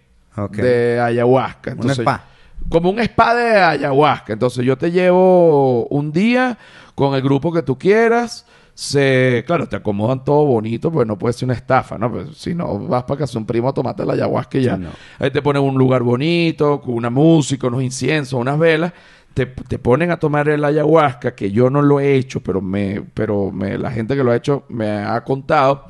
[0.63, 1.73] de ayahuasca.
[1.73, 2.25] Un spa.
[2.69, 4.33] Como un spa de ayahuasca.
[4.33, 6.57] Entonces yo te llevo un día
[6.95, 8.45] con el grupo que tú quieras.
[8.75, 12.11] se, claro, te acomodan todo bonito, pues no puede ser una estafa, ¿no?
[12.11, 14.75] Pues, si no, vas para casa un primo a tomarte la ayahuasca y ya.
[14.75, 14.89] Sí, no.
[15.19, 18.93] Ahí te ponen un lugar bonito, con una música, unos inciensos, unas velas.
[19.33, 23.01] Te, te ponen a tomar el ayahuasca, que yo no lo he hecho, pero me,
[23.13, 25.85] pero me, la gente que lo ha hecho me ha contado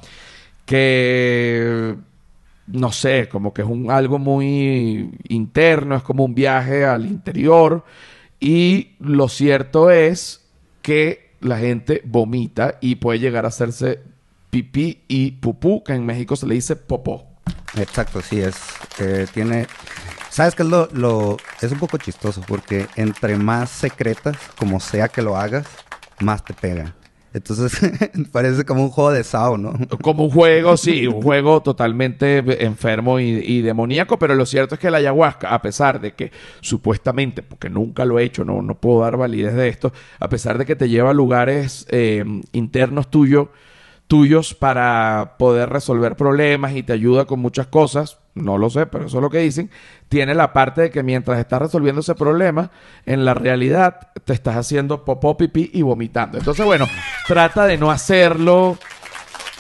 [0.66, 1.96] que
[2.68, 7.84] no sé, como que es un algo muy interno, es como un viaje al interior.
[8.40, 10.42] Y lo cierto es
[10.82, 14.02] que la gente vomita y puede llegar a hacerse
[14.50, 17.26] pipí y pupú, que en México se le dice popó.
[17.76, 18.56] Exacto, sí, es.
[19.00, 19.68] eh, tiene.
[20.30, 25.22] ¿Sabes qué es lo, Es un poco chistoso porque entre más secretas, como sea que
[25.22, 25.68] lo hagas,
[26.20, 26.96] más te pega.
[27.34, 27.80] Entonces,
[28.32, 29.74] parece como un juego de Sao, ¿no?
[30.02, 34.92] Como un juego, sí, un juego totalmente enfermo y, demoníaco, pero lo cierto es que
[34.92, 39.02] la ayahuasca, a pesar de que supuestamente, porque nunca lo he hecho, no, no puedo
[39.02, 43.48] dar validez de esto, a pesar de que te lleva a lugares eh, internos tuyos,
[44.08, 49.06] tuyos para poder resolver problemas y te ayuda con muchas cosas, no lo sé, pero
[49.06, 49.70] eso es lo que dicen,
[50.10, 52.72] tiene la parte de que mientras estás resolviendo ese problema,
[53.06, 56.38] en la realidad te estás haciendo popó, pipí y vomitando.
[56.38, 56.88] Entonces, bueno,
[57.28, 58.78] trata de no hacerlo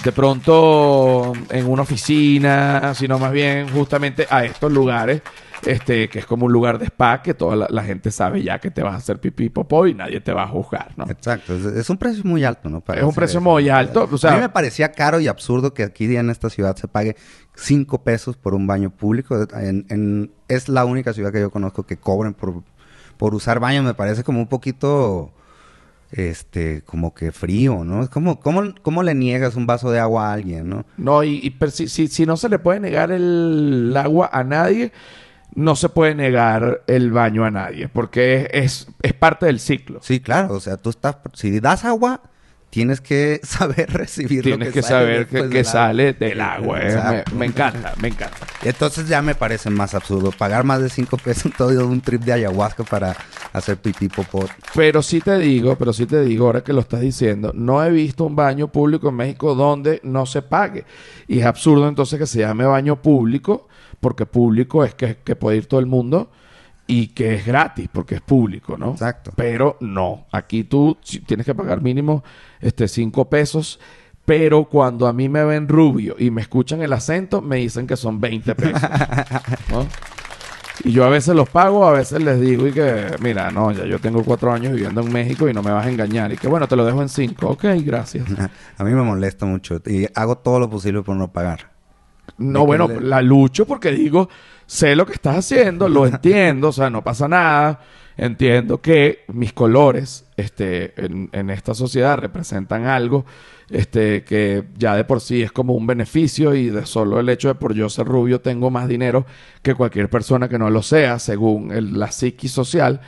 [0.03, 5.21] de pronto en una oficina, sino más bien justamente a estos lugares,
[5.65, 8.59] este, que es como un lugar de spa, que toda la, la gente sabe ya
[8.59, 11.05] que te vas a hacer pipí popó y nadie te va a juzgar, ¿no?
[11.09, 12.83] Exacto, es, es un precio muy alto, ¿no?
[12.93, 15.83] Es un precio muy alto, o sea- a mí me parecía caro y absurdo que
[15.83, 17.15] aquí en esta ciudad se pague
[17.55, 19.37] 5 pesos por un baño público.
[19.53, 22.63] En, en- es la única ciudad que yo conozco que cobren por,
[23.17, 23.83] por usar baños.
[23.85, 25.31] Me parece como un poquito,
[26.11, 28.03] este, como que frío, ¿no?
[28.03, 30.85] Es como, ¿cómo, cómo le niegas un vaso de agua a alguien, no?
[30.97, 34.91] No, y, y si, si- si no se le puede negar el agua a nadie,
[35.55, 39.99] no se puede negar el baño a nadie, porque es, es, es parte del ciclo.
[40.01, 42.21] Sí, claro, o sea, tú estás, si das agua,
[42.69, 45.71] tienes que saber recibir lo Tienes que, sale saber que, que del agua.
[45.71, 46.79] sale del agua.
[46.81, 47.23] eh.
[47.35, 48.37] Me, encanta, me encanta.
[48.63, 52.33] Entonces ya me parece más absurdo pagar más de 5 pesos todo un trip de
[52.33, 53.15] ayahuasca para
[53.51, 54.45] hacer pipí popó.
[54.73, 57.91] Pero sí te digo, pero sí te digo, ahora que lo estás diciendo, no he
[57.91, 60.85] visto un baño público en México donde no se pague.
[61.27, 63.67] Y es absurdo entonces que se llame baño público,
[64.03, 66.29] porque público es que, que puede ir todo el mundo
[66.85, 68.91] y que es gratis, porque es público, ¿no?
[68.91, 69.31] Exacto.
[69.35, 72.23] Pero no, aquí tú tienes que pagar mínimo
[72.59, 73.79] este, cinco pesos.
[74.25, 77.97] Pero cuando a mí me ven rubio y me escuchan el acento, me dicen que
[77.97, 78.81] son 20 pesos.
[79.69, 79.87] ¿no?
[80.83, 83.85] Y yo a veces los pago, a veces les digo y que, mira, no, ya
[83.85, 86.33] yo tengo cuatro años viviendo en México y no me vas a engañar.
[86.33, 87.49] Y que bueno, te lo dejo en cinco.
[87.49, 88.25] Ok, gracias.
[88.77, 91.72] A mí me molesta mucho y hago todo lo posible por no pagar.
[92.37, 94.29] No, bueno, le- la lucho porque digo,
[94.65, 97.81] sé lo que estás haciendo, lo entiendo, o sea, no pasa nada.
[98.15, 103.25] Entiendo que mis colores este, en, en esta sociedad representan algo
[103.71, 107.47] este, que ya de por sí es como un beneficio y de solo el hecho
[107.47, 109.25] de por yo ser rubio tengo más dinero
[109.63, 113.01] que cualquier persona que no lo sea, según el- la psiquis social,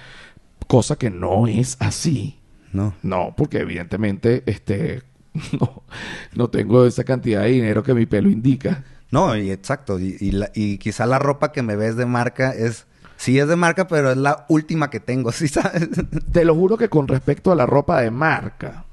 [0.67, 2.39] cosa que no es así.
[2.73, 2.93] No.
[3.03, 5.03] No, porque evidentemente este,
[5.59, 5.83] no,
[6.33, 8.83] no tengo esa cantidad de dinero que mi pelo indica.
[9.15, 9.97] No, y exacto.
[9.97, 12.85] Y, la- y quizá la ropa que me ves de marca es...
[13.15, 15.87] Sí es de marca, pero es la última que tengo, ¿sí sabes?
[16.33, 18.83] Te lo juro que con respecto a la ropa de marca,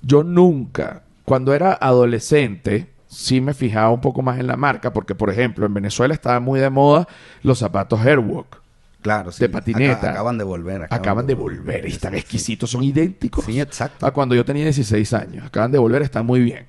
[0.00, 5.14] yo nunca, cuando era adolescente, sí me fijaba un poco más en la marca, porque
[5.14, 7.06] por ejemplo en Venezuela estaban muy de moda
[7.42, 8.59] los zapatos Airwalk.
[9.00, 9.40] Claro, sí.
[9.40, 9.94] De patineta.
[9.98, 10.86] Aca- acaban de volver.
[10.90, 14.04] Acaban de volver y están exquisitos, son idénticos Sí, exacto.
[14.06, 15.46] a cuando yo tenía 16 años.
[15.46, 16.66] Acaban de volver, están muy bien.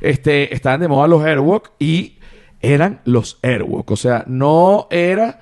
[0.00, 2.18] Este, estaban de moda los Airwalk y
[2.60, 3.90] eran los Airwalk.
[3.90, 5.40] O sea, no era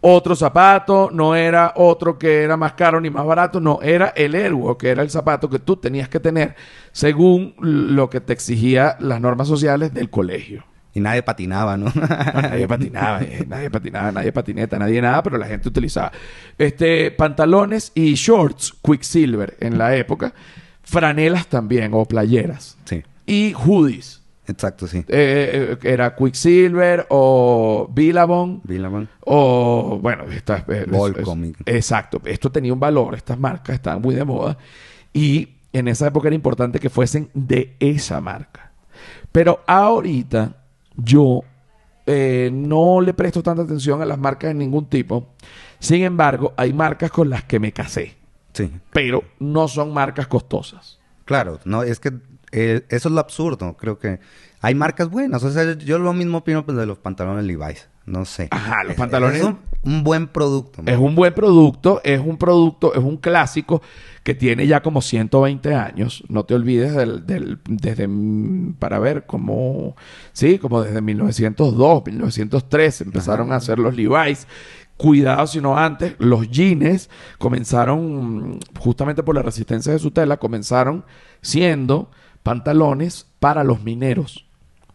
[0.00, 4.34] otro zapato, no era otro que era más caro ni más barato, no, era el
[4.34, 6.54] Airwalk, que era el zapato que tú tenías que tener
[6.92, 10.64] según lo que te exigía las normas sociales del colegio.
[10.96, 11.92] Y nadie patinaba, ¿no?
[11.94, 16.10] No, nadie patinaba, eh, nadie patinaba, nadie patineta, nadie nada, pero la gente utilizaba
[16.56, 20.32] este pantalones y shorts Quicksilver en la época,
[20.82, 24.22] franelas también o playeras sí, y hoodies.
[24.48, 24.98] exacto, sí.
[25.08, 29.06] Eh, eh, era Quicksilver o Billabong Billabong.
[29.26, 31.44] o bueno, esta, Volcom.
[31.44, 34.56] es- es- exacto, esto tenía un valor, estas marcas estaban muy de moda
[35.12, 38.70] y en esa época era importante que fuesen de esa marca.
[39.30, 40.62] Pero ahorita
[40.96, 41.42] yo
[42.06, 45.28] eh, no le presto tanta atención a las marcas de ningún tipo.
[45.78, 48.16] Sin embargo, hay marcas con las que me casé,
[48.52, 48.70] Sí.
[48.92, 50.98] pero no son marcas costosas.
[51.24, 52.12] Claro, no, es que
[52.52, 53.76] eh, eso es lo absurdo.
[53.76, 54.20] Creo que
[54.60, 55.42] hay marcas buenas.
[55.42, 57.88] O sea, yo lo mismo opino pues, de los pantalones Levi's.
[58.06, 58.48] No sé.
[58.50, 60.82] Ajá, los Es- pantalones- Es un, un buen producto.
[60.86, 63.82] Es un buen producto, es un producto, es un clásico
[64.22, 66.24] que tiene ya como 120 años.
[66.28, 69.94] No te olvides del, del- desde, mm, para ver, como,
[70.32, 74.46] sí, como desde 1902, 1903 empezaron a hacer los Levi's.
[74.96, 81.04] Cuidado, sino antes, los jeans comenzaron, mm, justamente por la resistencia de su tela, comenzaron
[81.42, 82.10] siendo
[82.42, 84.46] pantalones para los mineros.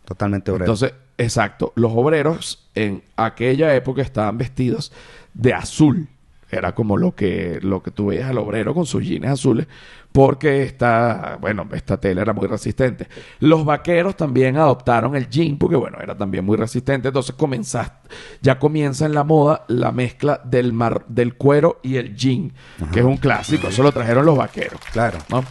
[0.05, 0.65] Totalmente obrero.
[0.65, 4.91] Entonces, exacto, los obreros en aquella época estaban vestidos
[5.33, 6.07] de azul.
[6.49, 9.67] Era como lo que, lo que tú veías al obrero con sus jeans azules,
[10.11, 13.07] porque esta, bueno, esta tela era muy resistente.
[13.39, 17.07] Los vaqueros también adoptaron el jean, porque bueno, era también muy resistente.
[17.07, 18.09] Entonces comenzaste,
[18.41, 22.51] ya comienza en la moda la mezcla del, mar, del cuero y el jean,
[22.91, 23.69] que es un clásico.
[23.69, 24.81] Eso lo trajeron los vaqueros.
[24.91, 25.19] claro.
[25.29, 25.45] ¿no?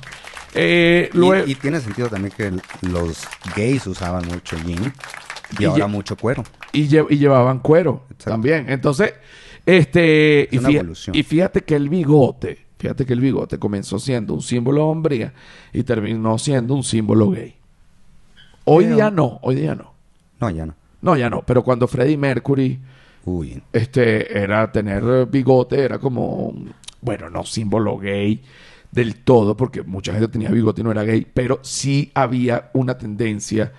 [0.54, 2.52] Eh, Y- luego, Y, tiene sentido también que
[2.88, 3.24] los
[3.56, 4.92] gays usaban mucho jean
[5.58, 6.42] y, Y ahora mucho cuero.
[6.72, 8.30] y, lle- y llevaban cuero Exacto.
[8.30, 8.66] también.
[8.68, 9.14] Entonces,
[9.66, 11.16] este, Es y, una fí- evolución.
[11.16, 15.32] y fíjate que el bigote, fíjate que el bigote comenzó siendo un símbolo de hombría
[15.72, 17.54] y terminó siendo un símbolo gay.
[18.64, 19.92] Hoy Pero- día no, hoy día no.
[20.40, 20.74] No, ya no.
[21.02, 22.78] No, ya no, pero cuando Freddie Mercury
[23.26, 26.54] Uy, este era tener bigote era como
[27.02, 28.40] bueno no símbolo gay
[28.92, 32.98] del todo porque mucha gente tenía bigote y no era gay pero sí había una
[32.98, 33.72] tendencia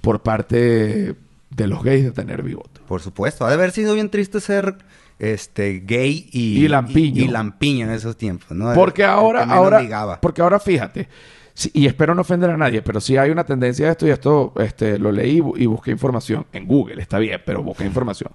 [0.00, 1.14] por parte de,
[1.50, 3.44] de los gays de tener bigote por supuesto.
[3.44, 4.76] Ha de haber sido bien triste ser
[5.18, 7.22] este gay y, Y lampiño.
[7.22, 8.72] Y, y lampiño en esos tiempos, ¿no?
[8.74, 10.20] porque El- ahora ahora ligaba.
[10.20, 11.08] porque ahora fíjate
[11.54, 14.10] sí, y espero no ofender a nadie pero sí hay una tendencia de esto y
[14.10, 18.30] esto este lo leí y busqué información en Google está bien pero busqué información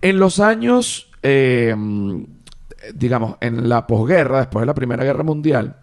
[0.00, 1.74] En los años, eh,
[2.94, 5.76] digamos, en la posguerra, después de la Primera Guerra Mundial,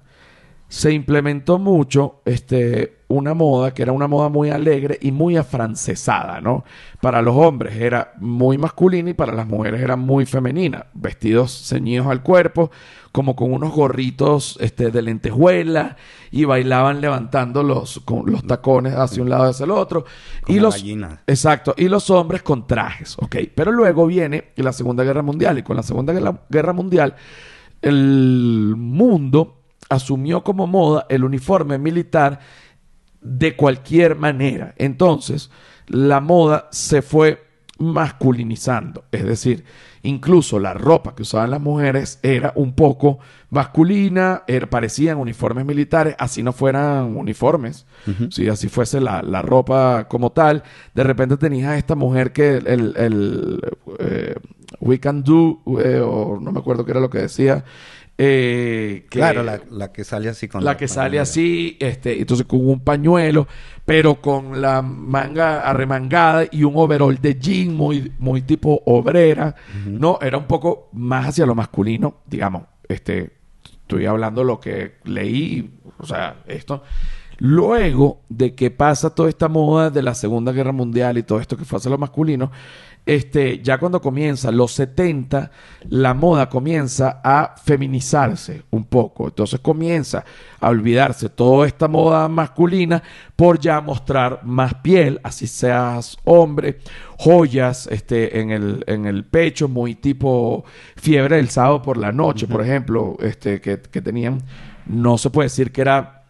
[0.67, 6.41] se implementó mucho este, una moda que era una moda muy alegre y muy afrancesada,
[6.41, 6.63] ¿no?
[7.01, 10.87] Para los hombres era muy masculina y para las mujeres era muy femenina.
[10.93, 12.71] Vestidos ceñidos al cuerpo,
[13.15, 15.95] como con unos gorritos este, de lentejuela
[16.31, 20.03] y bailaban levantando los, con los tacones hacia un lado y hacia el otro.
[20.47, 21.21] y los, gallinas.
[21.25, 23.37] Exacto, y los hombres con trajes, ok.
[23.55, 27.15] Pero luego viene la Segunda Guerra Mundial y con la Segunda Guerra Mundial
[27.81, 32.41] el mundo asumió como moda el uniforme militar
[33.21, 34.75] de cualquier manera.
[34.77, 35.51] Entonces,
[35.87, 37.45] la moda se fue
[37.77, 39.63] masculinizando, es decir,
[40.05, 46.15] incluso la ropa que usaban las mujeres era un poco masculina, era- parecían uniformes militares,
[46.19, 47.85] así no fueran uniformes,
[48.31, 50.63] si así fuese la, la ropa como tal,
[50.93, 53.61] de repente tenías a esta mujer que el, el- el,
[53.99, 54.35] eh,
[54.79, 57.63] we can do, eh, o no me acuerdo qué era lo que decía,
[58.17, 62.45] eh, que- Claro, la, la que sale así con la que sale así, este, entonces
[62.45, 63.47] con un pañuelo,
[63.85, 70.17] pero con la manga arremangada y un overall de jean muy, muy tipo obrera, ¿no?
[70.21, 73.31] Era un poco más hacia lo masculino, digamos, este,
[73.63, 76.83] estoy hablando lo que leí, o sea, esto.
[77.37, 81.57] Luego de que pasa toda esta moda de la Segunda Guerra Mundial y todo esto
[81.57, 82.49] que fue hacia lo masculino,
[83.05, 85.51] este, ya cuando comienza los 70,
[85.89, 89.27] la moda comienza a feminizarse un poco.
[89.27, 90.25] Entonces comienza
[90.59, 93.03] a olvidarse toda esta moda masculina
[93.35, 96.79] por ya mostrar más piel, así seas hombre,
[97.17, 100.65] joyas este, en, el, en el pecho, muy tipo
[100.95, 104.41] fiebre del sábado por la noche, por ejemplo, este, que, que tenían.
[104.87, 106.23] No se puede decir que era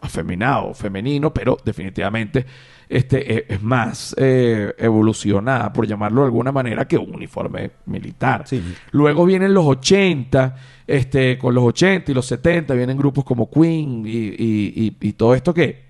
[0.00, 2.46] afeminado, femenino, pero definitivamente
[2.88, 8.44] este eh, es más eh, evolucionada, por llamarlo de alguna manera, que un uniforme militar.
[8.46, 8.62] Sí.
[8.92, 14.04] Luego vienen los 80, este, con los 80 y los 70 vienen grupos como Queen
[14.06, 15.88] y, y- y- y todo esto que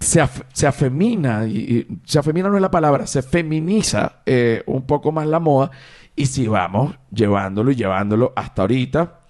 [0.00, 4.62] se, af- se afemina, y, y- se afemina no es la palabra, se feminiza eh,
[4.66, 5.70] un poco más la moda
[6.16, 9.20] y si vamos llevándolo y llevándolo hasta ahorita,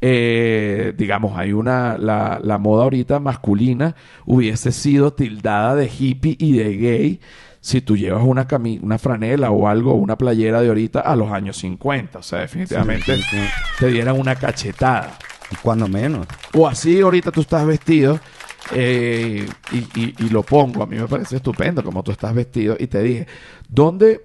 [0.00, 3.94] eh, digamos, hay una, la, la moda ahorita masculina
[4.26, 7.20] hubiese sido tildada de hippie y de gay
[7.60, 11.30] si tú llevas una, cami- una franela o algo, una playera de ahorita a los
[11.30, 13.42] años 50, o sea, definitivamente Sí, sí, sí.
[13.78, 15.18] te dieran una cachetada.
[15.52, 16.26] Y cuando menos.
[16.54, 18.18] O así ahorita tú estás vestido
[18.72, 20.82] eh, y, y- y lo pongo.
[20.82, 22.76] A mí me parece estupendo como tú estás vestido.
[22.78, 23.26] Y te dije,
[23.68, 24.22] ¿dónde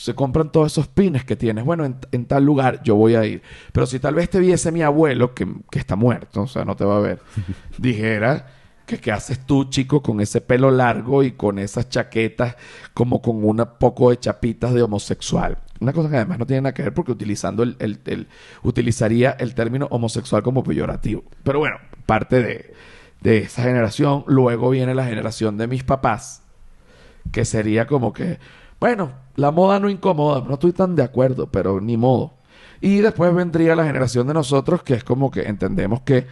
[0.00, 1.64] se compran todos esos pines que tienes?
[1.64, 3.42] Bueno, en, en tal lugar yo voy a ir.
[3.72, 6.76] Pero si tal vez te viese mi abuelo, que, que está muerto, o sea, no
[6.76, 7.20] te va a ver,
[7.78, 8.46] dijera
[8.86, 12.56] que qué haces tú, chico, con ese pelo largo y con esas chaquetas
[12.94, 15.58] como con un poco de chapitas de homosexual.
[15.80, 18.28] Una cosa que además no tiene nada que ver porque utilizando el, el- el-
[18.62, 21.22] utilizaría el término homosexual como peyorativo.
[21.42, 21.76] Pero bueno,
[22.06, 22.72] parte de,
[23.20, 24.24] de esa generación.
[24.26, 26.42] Luego viene la generación de mis papás,
[27.30, 28.38] que sería como que
[28.80, 32.34] Bueno, la moda no incomoda, no estoy tan de acuerdo, pero ni modo.
[32.80, 36.26] Y después vendría la generación de nosotros que es como que entendemos que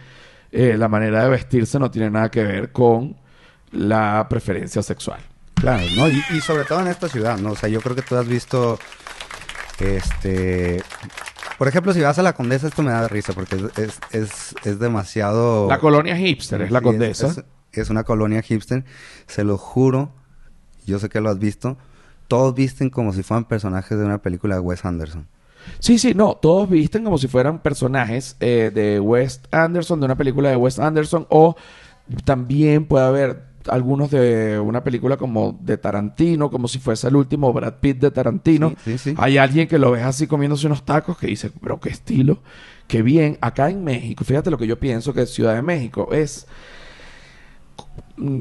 [0.51, 3.17] eh, la manera de vestirse no tiene nada que ver con
[3.71, 5.19] la preferencia sexual.
[5.55, 6.07] Claro, ¿no?
[6.07, 7.51] Y, y sobre todo en esta ciudad, ¿no?
[7.51, 8.79] O sea, yo creo que tú has visto,
[9.79, 10.81] este...
[11.57, 14.55] Por ejemplo, si vas a la Condesa, esto me da risa porque es, es, es,
[14.63, 15.67] es demasiado...
[15.67, 17.27] La colonia hipster es la condesa.
[17.27, 18.85] Es, es una colonia hipster.
[19.25, 20.11] Se lo juro,
[20.85, 21.77] yo sé que lo has visto.
[22.27, 25.27] Todos visten como si fueran personajes de una película de Wes Anderson.
[25.79, 30.15] Sí, sí, no, todos visten como si fueran personajes eh, de Wes Anderson, de una
[30.15, 31.55] película de Wes Anderson, o
[32.23, 37.51] también puede haber algunos de una película como de Tarantino, como si fuese el último
[37.51, 38.69] Brad Pitt de Tarantino.
[38.83, 39.15] Sí, sí, sí.
[39.17, 42.39] Hay alguien que lo ves así comiéndose unos tacos que dice, pero qué estilo,
[42.87, 43.37] qué bien.
[43.41, 46.47] Acá en México, fíjate lo que yo pienso que Ciudad de México es
[48.15, 48.39] mm,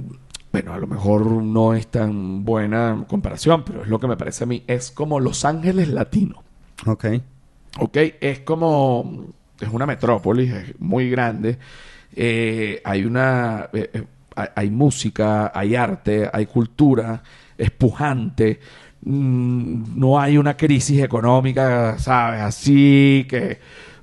[0.57, 4.45] bueno, a lo mejor no es tan buena comparación, pero es lo que me parece
[4.45, 4.65] a mí.
[4.67, 6.43] Es como Los Ángeles latino.
[6.87, 7.05] Ok.
[7.79, 7.99] ¿Ok?
[8.23, 9.27] Es como...
[9.61, 11.59] Es una metrópolis, es muy grande.
[12.15, 13.69] Eh, hay una...
[13.71, 14.05] eh, eh,
[14.55, 17.23] hay, música, hay arte, hay cultura,
[17.59, 18.59] es pujante.
[19.03, 22.41] Mm, no hay una crisis económica, ¿sabes?
[22.41, 23.59] Así que...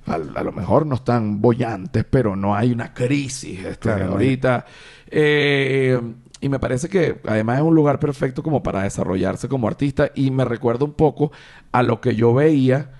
[0.06, 4.66] A, a lo mejor no están bollantes, pero no hay una crisis este, Claro, ahorita.
[5.08, 6.00] Eh,
[6.44, 10.30] y me parece que además es un lugar perfecto como para desarrollarse como artista y
[10.30, 11.32] me recuerda un poco
[11.72, 12.92] a lo que yo veía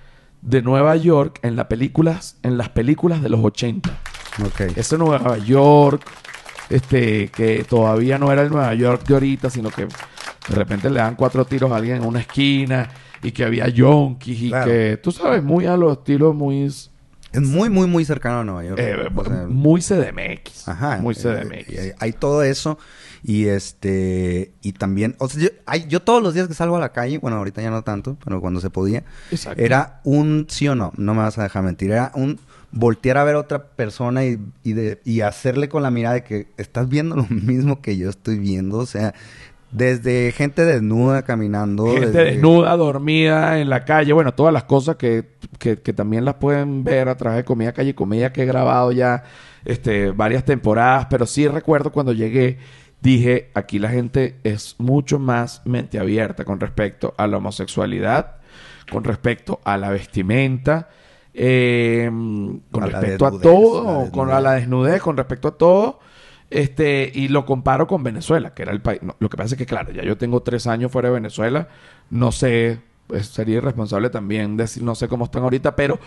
[0.42, 3.90] de Nueva York en las películas, en las películas de los 80.
[4.46, 4.62] Ok.
[4.78, 6.04] Ese Nueva York,
[6.70, 11.00] este, que todavía no era el Nueva York de ahorita, sino que de repente le
[11.00, 12.90] dan cuatro tiros a alguien en una esquina
[13.22, 14.72] y que había yonkis y Claro.
[14.72, 16.72] que, tú sabes, muy a los estilos muy,
[17.34, 18.80] Es muy, muy, muy cercano a Nueva York.
[18.80, 20.68] eh, O sea, muy CDMX.
[20.68, 20.98] Ajá.
[21.02, 21.80] Muy eh, CDMX.
[21.80, 22.78] hay, hay todo eso.
[23.24, 24.54] Y este.
[24.62, 25.16] Y también.
[25.20, 27.62] O sea, yo, hay- yo todos los días que salgo a la calle, bueno, ahorita
[27.62, 29.62] ya no tanto, pero cuando se podía, Exacto.
[29.62, 31.92] era un sí o no, no me vas a dejar mentir.
[31.92, 32.40] Era un
[32.72, 36.24] voltear a ver a otra persona y, y, de, y hacerle con la mirada de
[36.24, 38.78] que estás viendo lo mismo que yo estoy viendo.
[38.78, 39.14] O sea,
[39.74, 41.88] desde gente desnuda caminando.
[41.88, 45.26] Gente desde- desnuda, dormida en la calle, bueno, todas las cosas que,
[45.60, 48.46] que, que también las pueden ver a través de Comida Calle y Comedia que he
[48.46, 49.24] grabado ya
[49.66, 52.60] este, varias temporadas, pero sí recuerdo cuando llegué,
[53.02, 58.36] dije, aquí la gente es mucho más mente abierta con respecto a la homosexualidad,
[58.92, 60.90] con respecto a la vestimenta,
[61.34, 62.10] eh,
[62.72, 66.00] con A respecto a todo, con a la desnudez, con respecto a todo.
[66.54, 69.00] Este, y lo comparo con Venezuela, que era el país.
[69.20, 71.68] lo que pasa es que, claro, ya yo tengo tres años fuera de Venezuela.
[72.12, 76.00] No sé, pues, sería irresponsable también decir, no sé cómo están ahorita, pero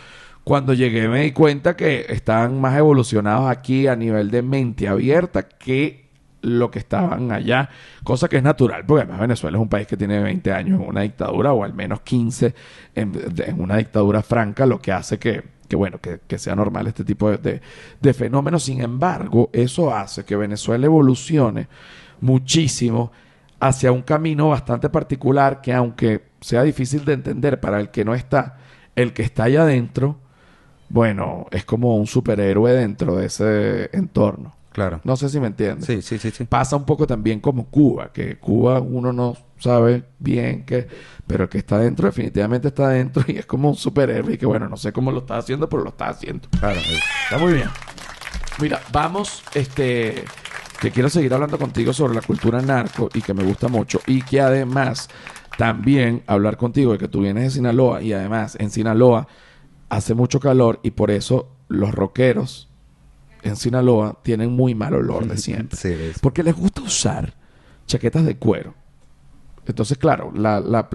[0.45, 5.49] cuando llegué me di cuenta que están más evolucionados aquí a nivel de mente abierta
[5.49, 6.07] que
[6.43, 7.69] lo que estaban allá,
[8.05, 10.87] cosa que es natural, porque además Venezuela es un país que tiene 20 años en
[10.89, 12.55] una dictadura, o al menos 15
[12.95, 16.55] en, de- en una dictadura franca, lo que hace que, que bueno, que, que sea
[16.57, 17.61] normal este tipo de, de-
[18.01, 18.65] de fenómenos.
[18.65, 21.69] Sin embargo, eso hace que Venezuela evolucione
[22.21, 23.13] muchísimo
[23.61, 28.15] hacia un camino bastante particular que aunque sea difícil de entender para el que no
[28.15, 28.59] está,
[28.95, 30.19] el que está allá adentro,
[30.89, 34.55] bueno, es como un superhéroe dentro de ese entorno.
[34.77, 35.01] Claro.
[35.05, 35.87] No sé si me entiendes.
[35.87, 36.45] Sí, sí, sí, sí.
[36.45, 40.87] Pasa un poco también como Cuba, que Cuba uno no sabe bien que,
[41.27, 44.45] pero el que está dentro definitivamente está dentro y es como un superhéroe y que
[44.45, 46.47] bueno, no sé cómo lo está haciendo, pero lo está haciendo.
[46.61, 46.79] Claro.
[46.79, 47.71] es- Está muy bien.
[48.61, 50.25] Mira, vamos, este,
[50.79, 54.21] que quiero seguir hablando contigo sobre la cultura narco y que me gusta mucho y
[54.21, 55.09] que además
[55.57, 59.27] también hablar contigo de que tú vienes de Sinaloa y además en Sinaloa
[59.89, 62.69] hace mucho calor y por eso los rockeros
[63.47, 65.77] en Sinaloa tienen muy mal olor de siempre.
[65.79, 67.35] Sí, Porque les gusta usar
[67.87, 68.75] chaquetas de cuero.
[69.67, 70.89] Entonces, claro, la- la-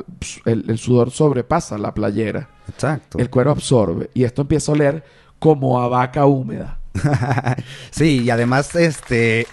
[0.45, 2.49] el, el sudor sobrepasa la playera.
[2.69, 3.17] Exacto.
[3.17, 4.09] El cuero absorbe.
[4.13, 5.03] Y esto empieza a oler
[5.39, 6.79] como a vaca húmeda.
[7.91, 9.45] sí, y además, este.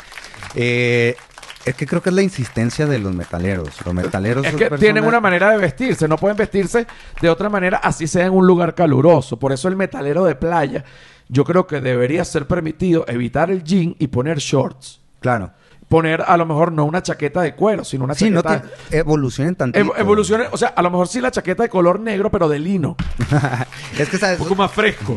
[0.54, 1.16] eh,
[1.64, 3.68] es que creo que es la insistencia de los metaleros.
[3.84, 4.46] Los metaleros.
[4.46, 6.06] Es que personas- tienen una manera de vestirse.
[6.08, 6.86] No pueden vestirse
[7.20, 9.38] de otra manera así sea en un lugar caluroso.
[9.38, 10.84] Por eso el metalero de playa,
[11.28, 15.00] yo creo que debería ser permitido evitar el jean y poner shorts.
[15.20, 15.52] Claro.
[15.88, 18.68] Poner a lo mejor no una chaqueta de cuero, sino una Sí, no chaqueta...
[18.90, 19.82] te evolucionen tantito.
[19.86, 22.58] Evo- evolucione, o sea, a lo mejor sí la chaqueta de color negro, pero de
[22.58, 22.94] lino.
[23.98, 24.38] es que, ¿sabes?
[24.38, 25.14] Un poco más fresco.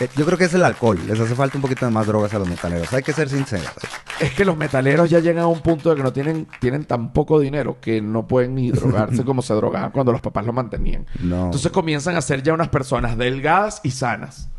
[0.00, 0.98] Eh, Yo creo que es el alcohol.
[1.06, 2.92] Les hace falta un poquito de más drogas a los metaleros.
[2.92, 3.70] Hay que ser sinceros.
[4.20, 7.14] Es que los metaleros ya llegan a un punto de que no tienen, tienen tan
[7.14, 11.06] poco dinero que no pueden ni drogarse como se drogaban cuando los papás lo mantenían.
[11.20, 11.46] No.
[11.46, 14.50] Entonces comienzan a ser ya unas personas delgadas y sanas.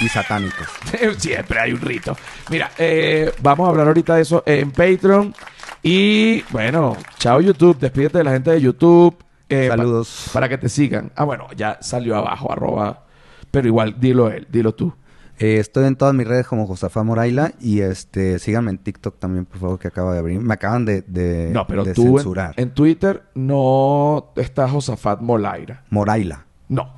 [0.00, 0.66] Y satánicos.
[1.18, 2.16] Siempre hay un rito.
[2.50, 5.34] Mira, eh, vamos a hablar ahorita de eso en Patreon.
[5.82, 7.78] Y bueno, chao YouTube.
[7.78, 9.16] Despídete de la gente de YouTube.
[9.48, 10.30] eh, pa- Saludos.
[10.32, 11.10] para que te sigan.
[11.16, 13.04] Ah, bueno, ya salió abajo, arroba.
[13.50, 14.92] Pero igual, dilo él, dilo tú.
[15.40, 19.46] Eh, estoy en todas mis redes como Josafá Moraila y este síganme en TikTok también,
[19.46, 20.40] por favor, que acabo de abrir.
[20.40, 22.54] Me acaban de, de- no, pero de tú en, censurar.
[22.56, 25.84] en Twitter no está Josafat Molaira.
[25.90, 26.44] Moraila.
[26.68, 26.92] No.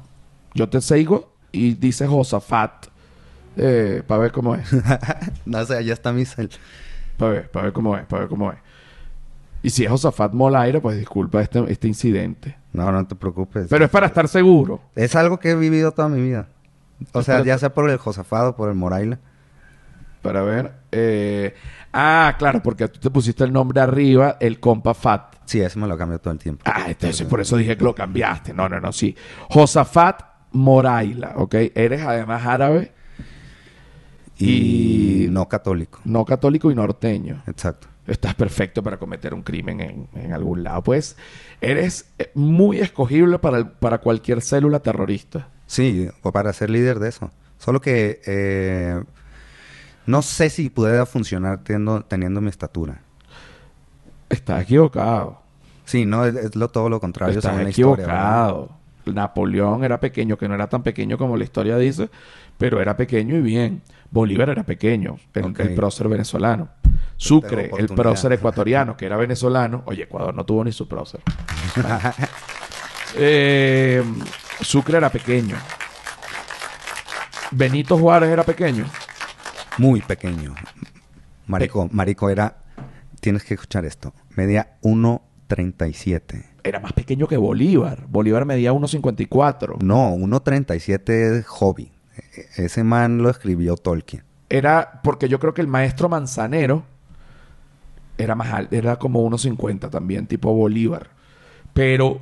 [0.55, 2.87] Yo te sigo y dice Josafat.
[3.57, 4.69] Eh, para ver cómo es.
[5.45, 6.51] no sé, ya está mi cel.
[7.17, 8.59] Para ver, para ver cómo es, para ver cómo es.
[9.63, 12.57] Y si es Josafat Molaira, pues disculpa este, este incidente.
[12.73, 13.67] No, no te preocupes.
[13.69, 14.81] Pero es para estar seguro.
[14.95, 16.49] Es algo que he vivido toda mi vida.
[17.13, 19.19] O sea, ya sea por el Josafado o por el Moraila.
[20.23, 20.73] Para ver.
[20.93, 21.55] eh,
[21.93, 25.37] ah, claro, porque tú te pusiste el nombre arriba, el compa Fat.
[25.47, 26.63] Sí, eso me lo cambio todo el tiempo.
[26.67, 28.55] Ah, entonces por eso dije que lo cambiaste.
[28.55, 29.17] No, no, no, sí.
[29.49, 30.23] Josafat
[30.53, 31.55] Moraila, ¿ok?
[31.75, 32.93] Eres además árabe,
[34.39, 36.01] Y, y- no católico.
[36.05, 37.43] no católico y norteño.
[37.47, 37.89] Exacto.
[38.07, 40.83] Estás perfecto para cometer un crimen en, en algún lado.
[40.83, 41.17] Pues
[41.61, 45.49] eres eh, muy escogible para, el- para cualquier célula terrorista.
[45.67, 47.31] Sí, o para ser líder de eso.
[47.59, 49.01] Solo que eh,
[50.07, 53.03] no sé si pudiera funcionar teniendo, teniendo mi estatura.
[54.29, 55.41] Estás equivocado.
[55.85, 58.07] Sí, no, es, es lo, todo lo contrario Estás historia.
[59.15, 62.11] Napoleón era pequeño, que no era tan pequeño como la historia dice,
[62.59, 63.83] pero era pequeño y bien.
[64.11, 66.69] Bolívar era pequeño, el, prócer venezolano.
[67.17, 69.83] Sucre, el prócer ecuatoriano, que era venezolano.
[69.87, 71.21] Oye, Ecuador no tuvo ni su prócer.
[73.17, 74.05] Eh,
[74.61, 75.57] Sucre era pequeño.
[77.51, 78.85] Benito Juárez era pequeño.
[79.79, 80.55] Muy pequeño.
[81.47, 82.59] Marico, Marico era,
[83.19, 86.50] tienes que escuchar esto, medía 1.37.
[86.65, 88.07] Era más pequeño que Bolívar.
[88.09, 89.83] Bolívar medía 1.54.
[89.83, 91.91] No, 1.37 es hobby.
[92.37, 94.25] E- Ese man lo escribió Tolkien.
[94.49, 96.85] Era porque yo creo que el maestro Manzanero
[98.19, 101.09] era más alto, era como 1.50 también, tipo Bolívar.
[101.73, 102.21] Pero,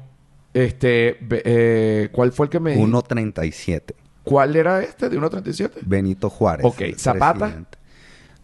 [0.54, 2.86] este, eh, ¿cuál fue el que me dijo?
[2.86, 3.94] 1.37.
[4.24, 5.70] ¿Cuál era este de 1.37?
[5.82, 6.66] Benito Juárez.
[6.66, 7.38] Ok, ¿Zapata?
[7.46, 7.78] presidente.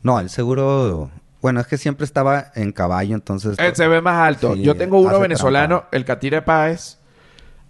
[0.03, 1.11] No, el seguro...
[1.45, 3.59] Bueno, es que siempre estaba en caballo, entonces...
[3.59, 4.55] Él se ve más alto.
[4.55, 5.89] Sí, Yo tengo uno venezolano, trampa.
[5.99, 6.97] el Catire Páez,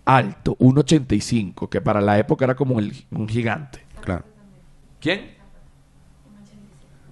[0.04, 3.80] alto, 1.85, que para la época era como el- un gigante.
[4.00, 4.22] Claro.
[5.00, 5.32] ¿Quién?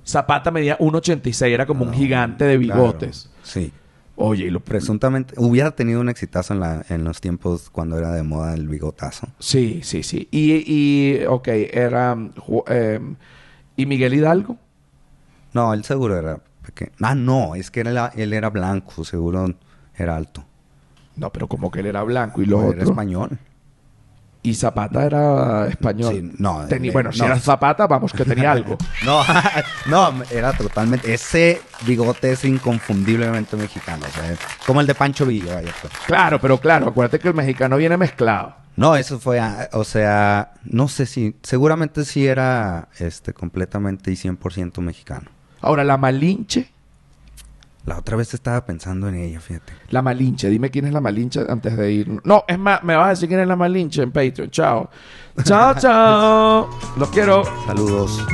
[0.06, 3.22] Zapata medía 1.86, era como un gigante de bigotes.
[3.32, 3.72] Claro, Sí.
[4.14, 8.12] Oye, y lo Presuntamente hubiera tenido un exitazo en, la, en los tiempos cuando era
[8.12, 9.26] de moda el bigotazo.
[9.40, 10.28] Sí, sí, sí.
[10.30, 12.14] Y, y ok, era...
[12.14, 13.16] Ju- em,
[13.74, 14.58] ¿Y Miguel Hidalgo?
[15.54, 16.38] No, él seguro era
[17.00, 19.54] Ah, no, es que él era, él era blanco, seguro
[19.96, 20.44] era alto.
[21.16, 22.88] No, pero como que él era blanco y los era otros...
[22.90, 23.38] español.
[24.44, 26.14] Y Zapata era español.
[26.14, 27.26] Sí, no, Teni- eh, bueno, si no.
[27.26, 28.76] era Zapata, vamos, que tenía algo.
[29.04, 29.22] No,
[29.86, 31.12] no, era totalmente.
[31.14, 34.04] Ese bigote es inconfundiblemente mexicano.
[34.04, 34.34] o sea,
[34.66, 35.54] como el de Pancho Villa.
[35.56, 35.92] vaya, pues.
[36.06, 38.56] Claro, pero claro, acuérdate que el mexicano viene mezclado.
[38.74, 44.14] No, eso fue, ah, o sea, no sé si, seguramente sí era este completamente y
[44.14, 45.30] 100% mexicano.
[45.62, 46.68] Ahora, la Malinche.
[47.84, 49.72] La otra vez estaba pensando en ella, fíjate.
[49.90, 50.48] La Malinche.
[50.48, 52.20] Dime quién es la Malinche antes de ir.
[52.24, 54.50] No, es más, me vas a decir quién es la Malinche en Patreon.
[54.50, 54.88] Chao.
[55.42, 56.70] Chao, chao.
[56.96, 57.42] Los quiero.
[57.66, 58.24] Saludos.